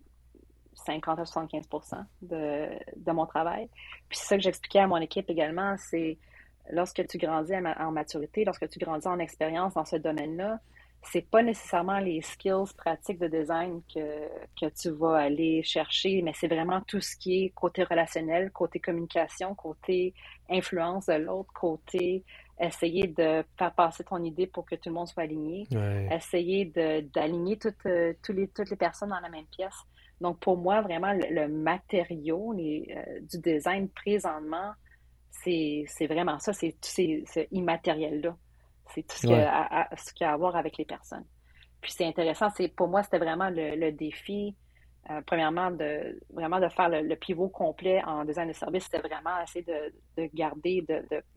[0.86, 1.66] 50 à 75
[2.22, 3.68] de, de mon travail.
[4.08, 6.16] Puis c'est ça que j'expliquais à mon équipe également, c'est
[6.70, 10.60] lorsque tu grandis en maturité, lorsque tu grandis en expérience dans ce domaine-là,
[11.02, 14.28] c'est pas nécessairement les skills pratiques de design que,
[14.60, 18.80] que tu vas aller chercher, mais c'est vraiment tout ce qui est côté relationnel, côté
[18.80, 20.14] communication, côté
[20.50, 22.24] influence de l'autre, côté
[22.60, 25.66] essayer de faire passer ton idée pour que tout le monde soit aligné,
[26.10, 29.74] essayer d'aligner toutes, euh, toutes, les, toutes les personnes dans la même pièce.
[30.20, 34.72] Donc, pour moi, vraiment, le, matériau les, euh, du design présentement,
[35.30, 38.36] c'est vraiment ça, c'est ce immatériel-là.
[38.94, 41.24] C'est tout ce qu'il y, a à voir avec les personnes.
[41.80, 44.54] Puis c'est intéressant, c'est pour moi, c'était vraiment le, défi,
[45.08, 49.40] euh, premièrement, de vraiment de faire le, pivot complet en design de service, c'était vraiment
[49.42, 50.84] essayer de, de garder,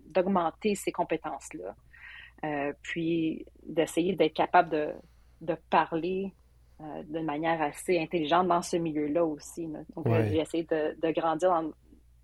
[0.06, 1.76] d'augmenter ces compétences-là.
[2.44, 4.90] Euh, puis d'essayer d'être capable de,
[5.40, 6.34] de parler
[6.82, 9.68] euh, de manière assez intelligente dans ce milieu-là aussi.
[9.96, 11.72] Donc, j'ai essayé de, de grandir dans,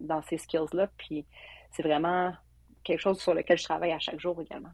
[0.01, 0.89] dans ces skills-là.
[0.97, 1.25] Puis
[1.71, 2.33] c'est vraiment
[2.83, 4.71] quelque chose sur lequel je travaille à chaque jour également.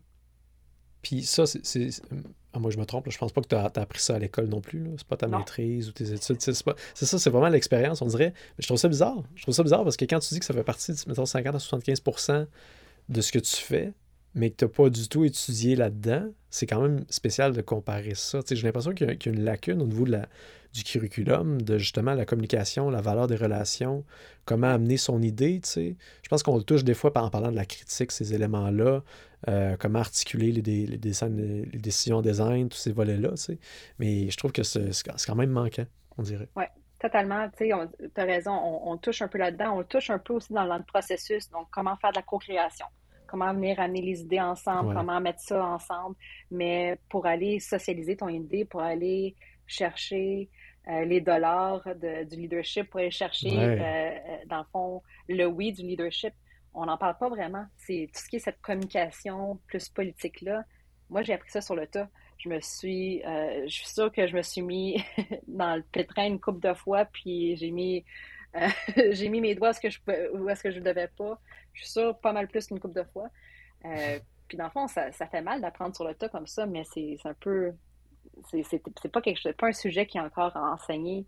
[1.06, 1.90] Puis ça, c'est.
[2.52, 3.12] Ah, moi, je me trompe.
[3.12, 4.90] Je pense pas que tu as, appris ça à l'école non plus.
[4.98, 6.42] C'est pas ta maîtrise ou tes études.
[6.42, 6.56] C'est
[7.06, 8.34] ça, c'est vraiment l'expérience, on dirait.
[8.58, 9.22] Mais je trouve ça bizarre.
[9.36, 11.54] Je trouve ça bizarre parce que quand tu dis que ça fait partie, mettons, 50
[11.54, 12.48] à 75%
[13.10, 13.94] de ce que tu fais,
[14.34, 18.16] mais que tu n'as pas du tout étudié là-dedans, c'est quand même spécial de comparer
[18.16, 18.40] ça.
[18.50, 20.28] J'ai l'impression qu'il y, a une lacune au niveau de la,
[20.76, 24.04] du curriculum, de justement la communication, la valeur des relations,
[24.44, 25.62] comment amener son idée.
[25.74, 29.02] Je pense qu'on le touche des fois en parlant de la critique, ces éléments-là,
[29.48, 33.30] euh, comment articuler les, les, les, décisions design, tous ces volets-là.
[34.00, 34.92] Mais je trouve que c'est
[35.26, 35.86] quand même manquant,
[36.18, 36.50] on dirait.
[36.58, 36.66] Oui,
[37.00, 37.50] totalement.
[37.58, 39.76] Tu as raison, on, touche un peu là-dedans.
[39.76, 41.50] On le touche un peu aussi dans le processus.
[41.52, 42.88] Donc, comment faire de la co-création?
[43.28, 46.16] Comment venir amener les idées ensemble, comment mettre ça ensemble,
[46.52, 49.36] mais pour aller socialiser ton idée, pour aller
[49.68, 50.50] chercher
[50.88, 55.82] les dollars du leadership, pour aller chercher, euh, euh, dans le fond, le oui du
[55.82, 56.34] leadership,
[56.74, 57.66] on n'en parle pas vraiment.
[57.78, 60.64] C'est tout ce qui est cette communication plus politique-là.
[61.10, 62.10] Moi, j'ai appris ça sur le tas.
[62.38, 65.04] Je me suis, je suis sûre que je me suis mis
[65.48, 68.04] dans le pétrin une couple de fois, puis j'ai mis
[69.12, 70.00] j'ai mis mes doigts ce que je
[70.34, 71.40] où est-ce que je ne devais pas.
[71.74, 73.30] Je suis sûre pas mal plus qu'une couple de fois.
[73.86, 76.84] Euh, puis dans le fond, ça, fait mal d'apprendre sur le tas comme ça, mais
[76.94, 77.74] c'est un peu.
[78.52, 81.26] C'est pas quelque chose, pas un sujet qui est encore enseigné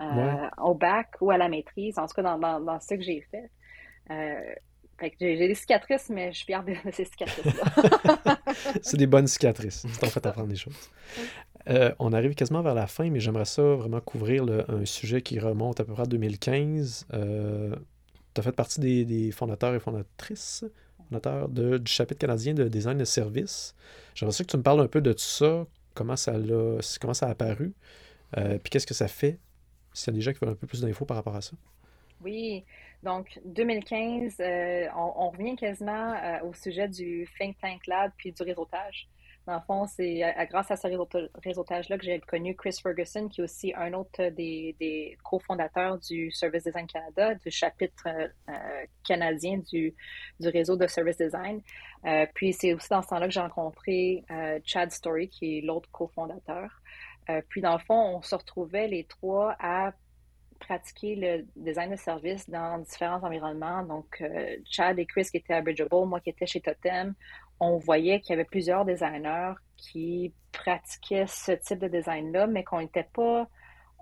[0.00, 3.22] euh, au bac ou à la maîtrise, en tout cas dans, dans, ce que j'ai
[3.30, 3.50] fait.
[4.10, 4.54] Euh,
[5.20, 8.38] j'ai des cicatrices, mais je suis fière de ces cicatrices-là.
[8.82, 9.86] c'est des bonnes cicatrices.
[9.88, 10.90] C'est en fait apprendre des choses.
[11.68, 15.38] Euh, on arrive quasiment vers la fin, mais j'aimerais ça vraiment couvrir un sujet qui
[15.38, 17.08] remonte à peu près à 2015.
[17.12, 17.74] Euh,
[18.34, 20.64] tu as fait partie des, fondateurs et fondatrices,
[21.08, 23.74] fondateurs du chapitre canadien de design de services.
[24.14, 25.66] J'aimerais ça que tu me parles un peu de tout ça,
[25.96, 27.74] comment ça a, comment ça a apparu,
[28.36, 29.38] euh, puis qu'est-ce que ça fait,
[29.92, 31.56] s'il y a des gens qui veulent un peu plus d'infos par rapport à ça?
[32.22, 32.64] Oui,
[33.02, 34.36] donc 2015,
[34.96, 39.08] on, revient quasiment au sujet du Think Tank Lab puis du réseautage.
[39.46, 40.88] Dans le fond, c'est grâce à ce
[41.44, 46.32] réseautage-là que j'ai connu Chris Ferguson, qui est aussi un autre des, des cofondateurs du
[46.32, 49.94] Service Design Canada, du chapitre euh, canadien du,
[50.40, 51.62] du réseau de Service Design.
[52.06, 55.60] Euh, puis c'est aussi dans ce temps-là que j'ai rencontré euh, Chad Story, qui est
[55.60, 56.82] l'autre cofondateur.
[57.48, 59.92] puis dans le fond, on se retrouvait les trois à
[60.58, 63.82] pratiquer le design de service dans différents environnements.
[63.82, 64.24] Donc,
[64.64, 67.14] Chad et Chris qui étaient à Bridgeable, moi qui étais chez Totem,
[67.60, 72.80] on voyait qu'il y avait plusieurs designers qui pratiquaient ce type de design-là, mais qu'on
[72.80, 73.48] n'était pas,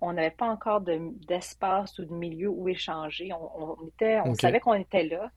[0.01, 3.31] on n'avait pas encore d'espace ou de milieu où échanger.
[3.33, 5.31] On, était, on savait qu'on était là,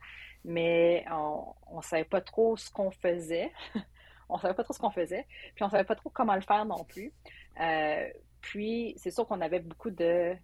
[0.44, 3.52] mais on ne savait pas trop ce qu'on faisait.
[4.30, 6.66] on savait pas trop ce qu'on faisait, puis on savait pas trop comment le faire
[6.66, 7.14] non plus.
[7.60, 8.08] Euh,
[8.42, 10.36] puis, c'est sûr qu'on avait beaucoup de,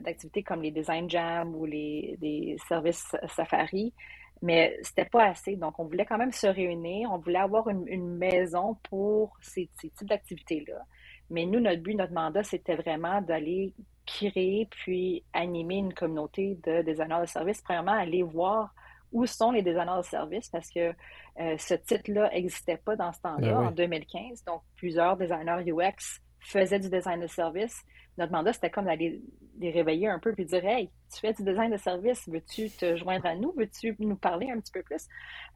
[0.00, 3.94] d'activités comme les design jams ou les, les services safari,
[4.42, 5.56] mais c'était pas assez.
[5.56, 10.08] Donc, on voulait quand même se réunir, on voulait avoir une, maison pour ces, types
[10.08, 10.80] d'activités-là.
[11.28, 13.74] Mais nous, notre but, notre mandat, c'était vraiment d'aller
[14.06, 17.60] créer puis animer une communauté de designers de service.
[17.62, 18.74] Premièrement, aller voir
[19.12, 20.92] où sont les designers de service parce que
[21.40, 24.44] euh, ce titre-là n'existait pas dans ce temps-là, ben en 2015.
[24.44, 27.82] Donc, plusieurs designers UX faisaient du design de service.
[28.18, 29.22] Notre mandat, c'était comme d'aller
[29.58, 32.96] les réveiller un peu puis dire Hey, tu fais du design de service, veux-tu te
[32.96, 33.52] joindre à nous?
[33.56, 35.06] Veux-tu nous parler un petit peu plus?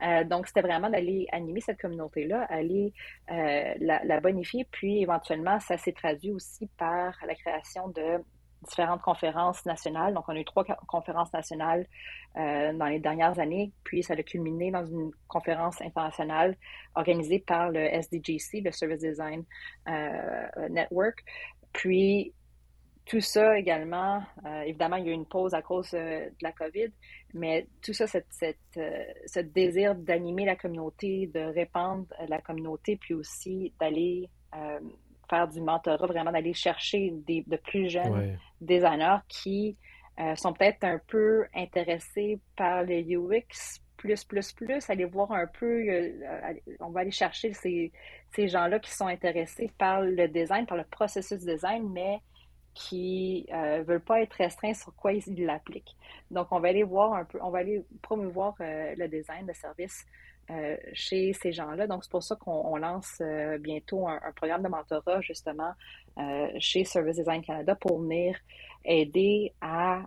[0.02, 2.92] Euh, donc, c'était vraiment d'aller animer cette communauté-là, aller
[3.30, 8.22] euh, la, bonifier, puis éventuellement, ça s'est traduit aussi par la création de
[8.64, 10.14] différentes conférences nationales.
[10.14, 11.86] Donc, on a eu trois conférences nationales
[12.36, 16.56] euh, dans les dernières années, puis ça a culminé dans une conférence internationale
[16.94, 19.44] organisée par le SDGC, le Service Design
[20.70, 21.24] Network.
[21.72, 22.32] Puis,
[23.06, 26.42] tout ça également, euh, évidemment, il y a eu une pause à cause euh, de
[26.42, 26.90] la COVID,
[27.34, 28.26] mais tout ça, cette,
[28.78, 34.30] euh, ce désir d'animer la communauté, de répandre la communauté, puis aussi d'aller
[35.28, 39.76] faire du mentorat, vraiment d'aller chercher des, de plus jeunes designers qui
[40.36, 45.82] sont peut-être un peu intéressés par les UX, plus, plus, plus, aller voir un peu,
[46.80, 47.90] on va aller chercher ces,
[48.34, 52.20] ces gens-là qui sont intéressés par le design, par le processus design, mais
[52.74, 55.96] qui ne euh, veulent pas être restreints sur quoi ils l'appliquent.
[56.30, 59.52] Donc, on va aller voir un peu, on va aller promouvoir euh, le design de
[59.52, 60.04] service
[60.50, 61.86] euh, chez ces gens-là.
[61.86, 63.20] Donc, c'est pour ça qu'on lance
[63.60, 65.72] bientôt un, programme de mentorat, justement,
[66.58, 68.36] chez Service Design Canada pour venir
[68.84, 70.02] aider à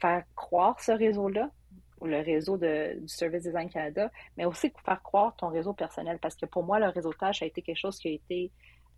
[0.00, 1.50] faire croire ce réseau-là,
[2.02, 6.18] le réseau de, du Service Design Canada, mais aussi faire croire ton réseau personnel.
[6.20, 8.50] Parce que pour moi, le réseautage a été quelque chose qui a été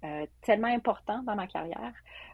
[0.04, 1.92] euh, tellement important dans ma carrière.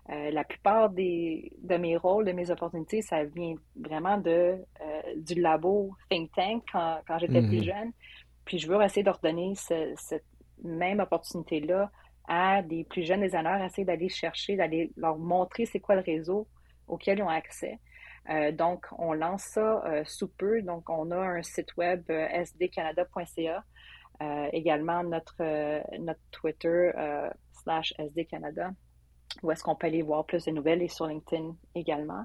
[0.09, 5.03] Euh, la plupart des, de mes rôles, de mes opportunités, ça vient vraiment de, euh,
[5.17, 7.65] du labo think tank quand, quand j'étais plus mhm.
[7.65, 7.93] jeune.
[8.49, 10.25] Puis je veux essayer de redonner cette
[10.65, 11.91] même opportunité-là
[12.27, 16.49] à des plus jeunes designers, essayer d'aller chercher, d'aller leur montrer c'est quoi le réseau
[16.87, 17.79] auquel ils ont accès.
[18.53, 20.63] donc, on lance ça sous peu.
[20.63, 23.65] Donc, on a un site web sdcanada.ca.
[24.53, 26.91] également notre, notre Twitter
[27.99, 28.71] SD Canada,
[29.43, 32.25] où est-ce qu'on peut aller voir plus de nouvelles et sur LinkedIn également.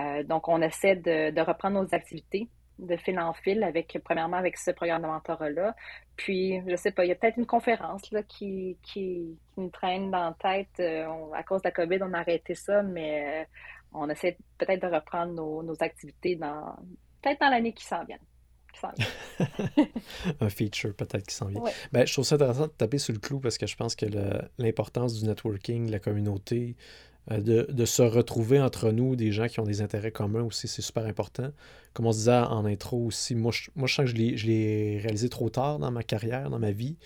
[0.00, 2.48] Euh, donc, on essaie de, reprendre nos activités
[2.78, 5.74] de fil en fil avec, premièrement, avec ce programme de mentorat-là.
[6.16, 10.10] Puis, je sais pas, il y a peut-être une conférence là, qui, qui, nous traîne
[10.10, 10.80] dans la tête.
[10.80, 13.44] Euh, à cause de la COVID, on a arrêté ça, mais euh,
[13.92, 16.76] on essaie peut-être de reprendre nos, nos activités dans
[17.22, 18.18] peut-être dans l'année qui s'en vient.
[20.40, 21.62] un feature peut-être qui s'en vient.
[21.92, 24.06] Ben, je trouve ça intéressant de taper sur le clou parce que je pense que
[24.58, 26.76] l'importance du networking, la communauté,
[27.30, 30.82] euh, de, se retrouver entre nous, des gens qui ont des intérêts communs aussi, c'est
[30.82, 31.50] super important.
[31.92, 35.28] Comme on disait en intro aussi, moi je, moi, je sens que je l'ai réalisé
[35.28, 36.96] trop tard dans ma carrière, dans ma vie,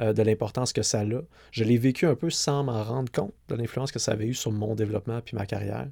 [0.00, 1.04] euh, de l'importance que ça a.
[1.52, 4.34] Je l'ai vécu un peu sans m'en rendre compte de l'influence que ça avait eu
[4.34, 5.88] sur mon développement puis ma carrière.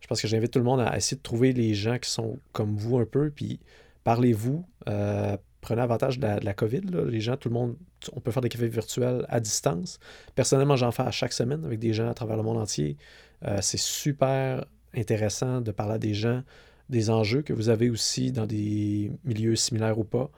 [0.00, 2.38] Je pense que j'invite tout le monde à essayer de trouver les gens qui sont
[2.52, 3.58] comme vous un peu, puis
[4.08, 6.80] Parlez-vous, euh, prenez avantage de la, COVID.
[7.10, 7.76] Les gens, tout le monde,
[8.14, 10.00] on peut faire des cafés virtuels à distance.
[10.34, 12.96] Personnellement, j'en fais à chaque semaine avec des gens à travers le monde entier.
[13.44, 14.64] Euh, c'est super
[14.94, 16.42] intéressant de parler à des gens
[16.88, 20.30] des enjeux que vous avez aussi dans des milieux similaires ou pas.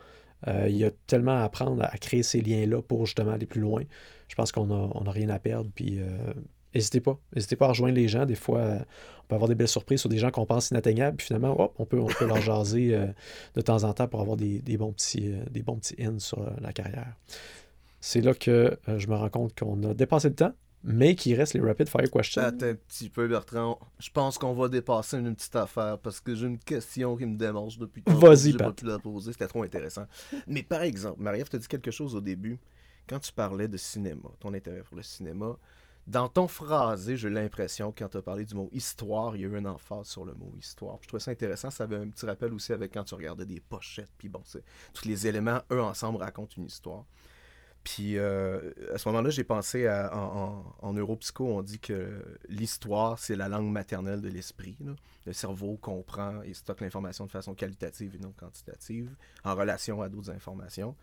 [0.49, 3.61] Euh, il y a tellement à apprendre à créer ces liens-là pour justement aller plus
[3.61, 3.85] loin.
[4.27, 5.71] Je pense qu'on n'a rien à perdre.
[5.75, 6.01] Puis
[6.75, 7.19] N'hésitez pas.
[7.35, 8.27] N'hésitez pas à rejoindre les gens.
[8.27, 11.17] Des fois, euh, on peut avoir des belles surprises sur des gens qu'on pense inatteignables.
[11.17, 13.07] Puis finalement, on, peut, on peut leur jaser euh,
[13.55, 16.73] de temps en temps pour avoir des, bons petits, euh, des petits ins sur la
[16.73, 17.15] carrière.
[18.01, 20.53] C'est là que je me rends compte qu'on a dépassé le temps,
[20.83, 22.43] mais qu'il reste les rapid fire questions.
[22.43, 23.79] Attends un petit peu, Bertrand.
[23.99, 27.37] Je pense qu'on va dépasser une petite affaire parce que j'ai une question qui me
[27.37, 29.33] démange depuis que Vas-y, pas pu la poser.
[29.33, 30.07] C'était trop intéressant.
[30.47, 32.59] mais par exemple, Marie-Ève t'a dit quelque chose au début
[33.09, 35.57] quand tu parlais de cinéma, ton intérêt pour le cinéma.
[36.07, 39.49] Dans ton phrasé, j'ai l'impression, quand tu as parlé du mot histoire, il y a
[39.49, 40.99] eu un emphase sur le mot histoire.
[41.03, 41.71] je trouvais ça intéressant.
[41.71, 44.11] Ça avait un petit rappel aussi avec quand tu regardais des pochettes.
[44.17, 44.43] Puis bon,
[44.95, 47.05] tous les éléments, eux, ensemble, racontent une histoire.
[47.85, 53.37] Puis euh, à ce moment-là, j'ai pensé à, en, neuropsycho, on dit que l'histoire, c'est
[53.37, 54.77] la langue maternelle de l'esprit.
[55.27, 59.11] Le cerveau comprend et stocke l'information de façon qualitative et non quantitative
[59.45, 60.95] en relation à d'autres informations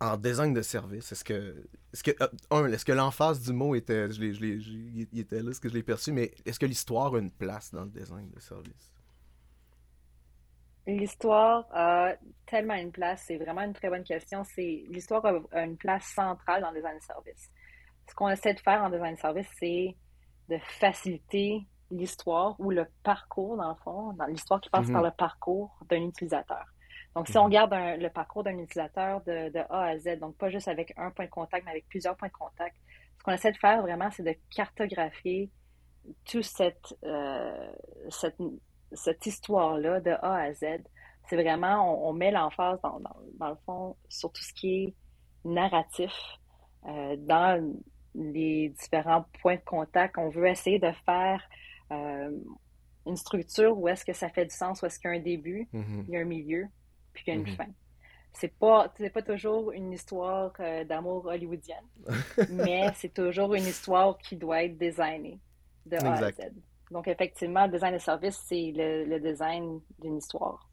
[0.00, 1.54] en design de service, est-ce que,
[1.92, 4.58] est-ce que, euh, un, est-ce que l'emphase du mot était, je je l'ai,
[5.12, 7.72] il était là, est-ce que je l'ai perçu, mais est-ce que l'histoire a une place
[7.72, 8.93] dans le design de service?
[10.86, 12.12] L'histoire a
[12.46, 14.44] tellement une place, c'est vraiment une très bonne question.
[14.44, 17.50] C'est l'histoire a une place centrale dans le design de service.
[18.08, 19.96] Ce qu'on essaie de faire en design de service, c'est
[20.50, 25.10] de faciliter l'histoire ou le parcours, dans le fond, dans l'histoire qui passe par le
[25.10, 26.64] parcours d'un utilisateur.
[27.14, 27.46] Donc, si on mhm.
[27.46, 31.26] regarde le parcours d'un utilisateur de, A à Z, donc pas juste avec un point
[31.26, 32.76] de contact, mais avec plusieurs points de contact,
[33.18, 35.50] ce qu'on essaie de faire vraiment, c'est de cartographier
[36.24, 37.72] toute cette, euh,
[38.10, 38.36] cette,
[39.26, 40.64] histoire-là de A à Z.
[41.28, 42.98] C'est vraiment, on, met l'emphase dans,
[43.48, 44.94] le fond sur tout ce qui est
[45.44, 46.12] narratif,
[46.86, 47.74] euh, dans
[48.14, 50.18] les différents points de contact.
[50.18, 51.42] On veut essayer de faire
[51.90, 55.22] une structure où est-ce que ça fait du sens, où est-ce qu'il y a un
[55.22, 56.04] début, Mhm.
[56.08, 56.66] il y a un milieu,
[57.12, 57.56] puis il y a une Mhm.
[57.56, 57.66] fin.
[58.32, 61.86] C'est pas, c'est pas toujours une histoire euh, d'amour hollywoodienne,
[62.50, 65.38] mais c'est toujours une histoire qui doit être designée
[65.86, 66.40] de A Exact.
[66.40, 66.52] à Z.
[66.94, 70.70] Donc, effectivement, le design de service, c'est le, design d'une histoire.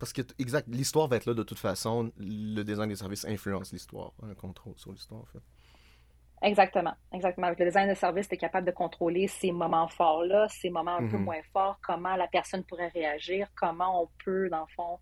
[0.00, 2.10] Parce que, exact, l'histoire va être là de toute façon.
[2.18, 4.12] Le design des services influence l'histoire.
[4.24, 5.38] Un contrôle sur l'histoire, en fait.
[6.42, 7.48] Exactement, exactement.
[7.48, 10.96] Avec le design de service, tu es capable de contrôler ces moments forts-là, ces moments
[10.96, 11.24] un peu Mhm.
[11.24, 14.98] moins forts, comment la personne pourrait réagir, comment on peut, dans le fond,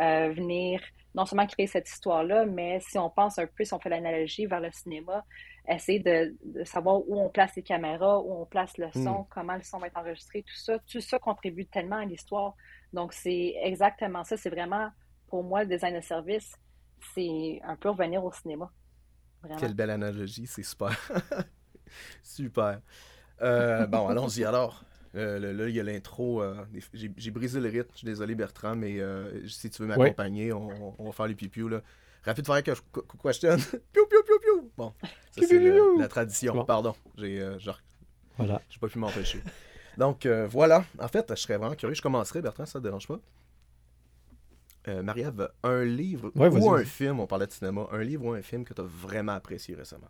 [0.00, 0.82] euh, venir
[1.14, 4.44] non seulement créer cette histoire-là, mais si on pense un peu, si on fait l'analogie
[4.46, 5.24] vers le cinéma,
[5.66, 9.26] essayer de, de savoir où on place les caméras, où on place le son, Mm.
[9.30, 12.54] comment le son va être enregistré, tout ça, tout ça contribue tellement à l'histoire.
[12.92, 14.36] Donc, c'est exactement ça.
[14.36, 14.88] C'est vraiment,
[15.28, 16.54] pour moi, le design de service,
[17.14, 18.70] c'est un peu revenir au cinéma.
[19.42, 19.56] Vraiment.
[19.60, 20.96] Quelle belle analogie, c'est super.
[22.22, 22.80] super.
[23.40, 24.84] Euh, bon, allons-y alors.
[25.14, 26.42] Euh, là, là, il y a l'intro.
[26.42, 26.54] euh,
[26.94, 30.94] j'ai brisé le rythme, je suis désolé Bertrand, mais euh, si tu veux m'accompagner, on,
[30.98, 31.82] on va faire les pipiou là.
[32.24, 33.56] Rapid fire que- que- que- question.
[33.92, 34.70] piou, piou, piou, piou.
[34.76, 34.94] Bon,
[35.32, 36.54] ça c'est la tradition.
[36.54, 36.64] Bon.
[36.64, 37.80] Pardon, j'ai euh, genre,
[38.38, 38.62] Voilà.
[38.70, 39.42] j'ai pas pu m'empêcher.
[39.98, 41.94] Donc euh, voilà, en fait, je serais vraiment curieux.
[41.94, 43.18] Je commencerai, Bertrand, ça te dérange pas?
[44.88, 48.32] Euh, Marie-Ève, un livre Ouais, ou un film, on parlait de cinéma, un livre ou
[48.32, 50.08] un film que tu as vraiment apprécié récemment?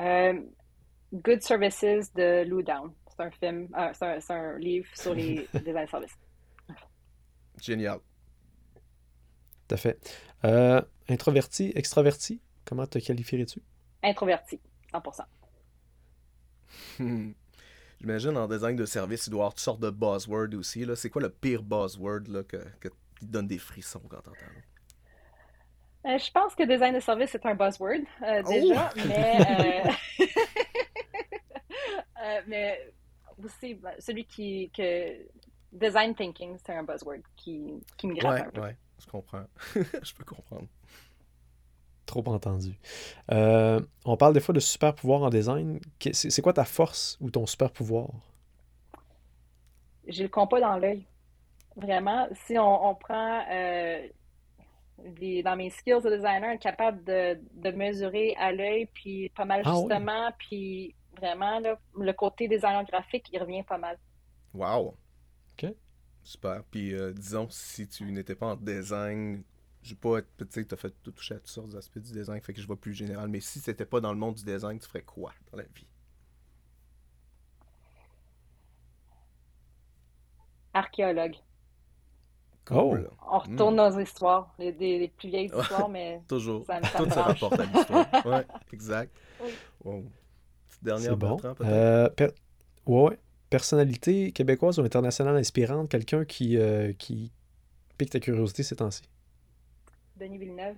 [0.00, 0.40] Euh,
[1.12, 2.92] Good Services de Lou Down.
[3.08, 6.18] C'est un film, euh, c'est un, c'est un livre sur les design de services.
[7.60, 7.98] Génial.
[9.66, 9.98] Tout à fait.
[10.44, 13.60] Euh, introverti, extraverti, comment te qualifierais-tu?
[14.04, 14.60] Introverti,
[14.92, 15.24] 100%.
[18.00, 20.84] J'imagine en design de service, il doit y avoir toutes sortes de buzzwords aussi.
[20.84, 20.94] là.
[20.96, 22.88] C'est quoi le pire buzzword là, que, que
[23.18, 24.46] qui te donne des frissons quand t'entends?
[26.06, 28.50] Euh, je pense que design de service c'est un buzzword euh, Oh!
[28.52, 29.90] déjà, mais,
[30.20, 30.24] euh,
[32.22, 32.92] euh, mais
[33.44, 35.26] aussi ben, celui qui que
[35.72, 38.60] design thinking c'est un buzzword qui, qui me gratte un Ouais, peu.
[38.60, 39.44] ouais, je comprends.
[39.74, 40.68] je peux comprendre.
[42.08, 42.72] Trop entendu.
[43.32, 45.78] Euh, on parle des fois de super pouvoir en design.
[46.00, 48.08] Que- C'est quoi ta force ou ton super pouvoir?
[50.06, 51.06] J'ai le compas dans l'œil.
[51.76, 54.08] Vraiment, si on, on prend euh,
[55.20, 59.44] les- dans mes skills de designer, être capable de, de mesurer à l'œil, puis pas
[59.44, 59.80] mal Ah oui.
[59.88, 63.98] justement, puis vraiment, là, le côté designer graphique, il revient pas mal.
[64.54, 64.96] Wow.
[65.54, 65.74] Ok.
[66.22, 66.62] Super.
[66.70, 69.42] Puis euh, disons, si tu n'étais pas en design,
[69.88, 72.12] je vais pas être petit, tu as fait tout toucher à toutes sortes d'aspects du
[72.12, 73.28] design, fait que je vois plus général.
[73.28, 75.86] Mais si c'était pas dans le monde du design, tu ferais quoi dans la vie?
[80.74, 81.36] Archéologue.
[82.70, 82.90] Oh!
[82.90, 83.10] Cool.
[83.30, 83.76] On retourne Mm.
[83.78, 86.66] dans nos histoires, les, plus vieilles histoires, mais Toujours.
[86.66, 87.14] Ça ça Tout branche.
[87.40, 88.06] rapporte à l'histoire.
[88.26, 89.16] Ouais, exact.
[89.42, 89.50] Oui.
[89.84, 90.02] Wow.
[90.66, 91.28] Petite dernière C'est bon.
[91.36, 91.70] Bertrand, peut-être?
[91.70, 92.34] Euh, per-
[92.86, 93.18] ouais, ouais.
[93.48, 97.32] Personnalité québécoise ou internationale inspirante, quelqu'un qui, euh, qui
[97.96, 99.02] pique ta curiosité ces temps-ci?
[100.18, 100.76] Denis Villeneuve.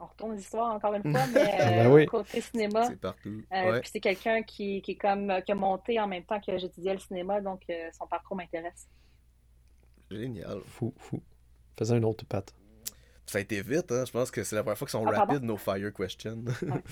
[0.00, 2.06] On retourne aux histoires encore une fois, mais ben euh, oui.
[2.06, 2.86] côté cinéma.
[2.86, 3.42] C'est partout.
[3.52, 3.80] euh, ouais.
[3.80, 6.92] Puis c'est quelqu'un qui, qui est comme qui a monté en même temps que j'étudiais
[6.94, 8.88] le cinéma, donc euh, son parcours m'intéresse.
[10.10, 10.60] Génial.
[10.66, 11.20] Fou, fou.
[11.78, 12.54] Faisais un autre patte.
[13.26, 14.04] Ça a été vite, hein?
[14.06, 16.44] Je pense que c'est la première fois qu'ils sont Ah, rapides, nos fire questions.
[16.62, 16.70] Ouais.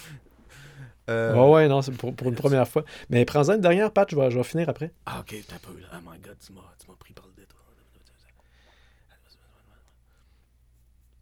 [1.08, 2.82] Euh, Ouais, ouais, non, c'est pour, pour une première fois.
[3.10, 4.92] Mais prends-en une dernière, Pat, je vais, je vais finir après.
[5.06, 5.86] Ah, ok, t'as peu, là.
[5.94, 7.60] Oh my god, tu m'as, tu m'as pris par le détour.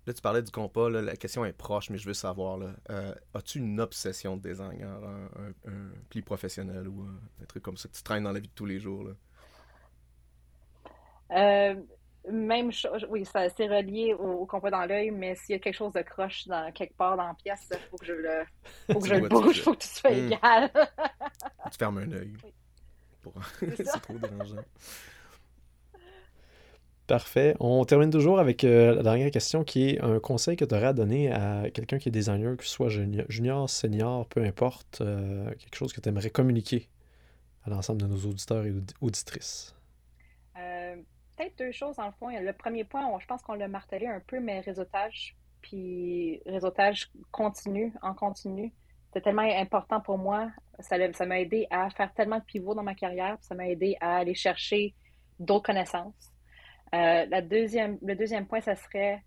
[0.06, 2.74] Là, tu parlais du compas, là, la question est proche, mais je veux savoir, là,
[2.90, 7.76] euh, as-tu une obsession de design, un, un- un pli professionnel ou un, truc comme
[7.78, 9.04] ça que tu traînes dans la vie de tous les jours?
[9.04, 9.12] Là?
[11.32, 11.74] Euh,
[12.30, 15.58] même chose, oui, ça c'est relié au, au compas dans l'œil, mais s'il y a
[15.58, 18.44] quelque chose de croche dans quelque part dans la pièce, il faut que je le,
[18.92, 19.62] faut que je le bouge, fais.
[19.62, 20.16] faut que tout soit Hmm.
[20.16, 20.70] égal.
[21.70, 22.36] Tu fermes un œil.
[22.42, 22.54] Oui.
[23.22, 23.34] Pour...
[23.74, 24.64] C'est trop dérangeant.
[27.06, 27.54] Parfait.
[27.60, 30.86] On termine toujours avec euh, la dernière question qui est un conseil que tu aurais
[30.86, 35.50] à donner à quelqu'un qui est designer, que ce soit junior, senior, peu importe, euh,
[35.56, 36.88] quelque chose que tu aimerais communiquer
[37.64, 39.74] à l'ensemble de nos auditeurs et audi- auditrices?
[40.58, 40.96] Euh,
[41.36, 42.28] Peut-être deux choses dans le fond.
[42.28, 47.92] Le premier point, je pense qu'on l'a martelé un peu, mais réseautage, puis réseautage continu,
[48.02, 48.72] en continu.
[49.12, 50.50] C'est tellement important pour moi.
[50.80, 50.96] Ça
[51.26, 54.18] m'a aidé à faire tellement de pivots dans ma carrière, puis ça m'a aidé à
[54.18, 54.94] aller chercher
[55.40, 56.33] d'autres connaissances.
[56.94, 59.22] Euh, la deuxième, le deuxième point, ça serait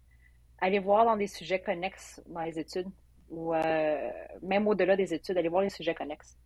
[0.60, 2.88] aller voir dans des sujets connexes dans les études,
[3.30, 4.12] ou euh,
[4.42, 6.38] même au-delà des études, aller voir les sujets connexes.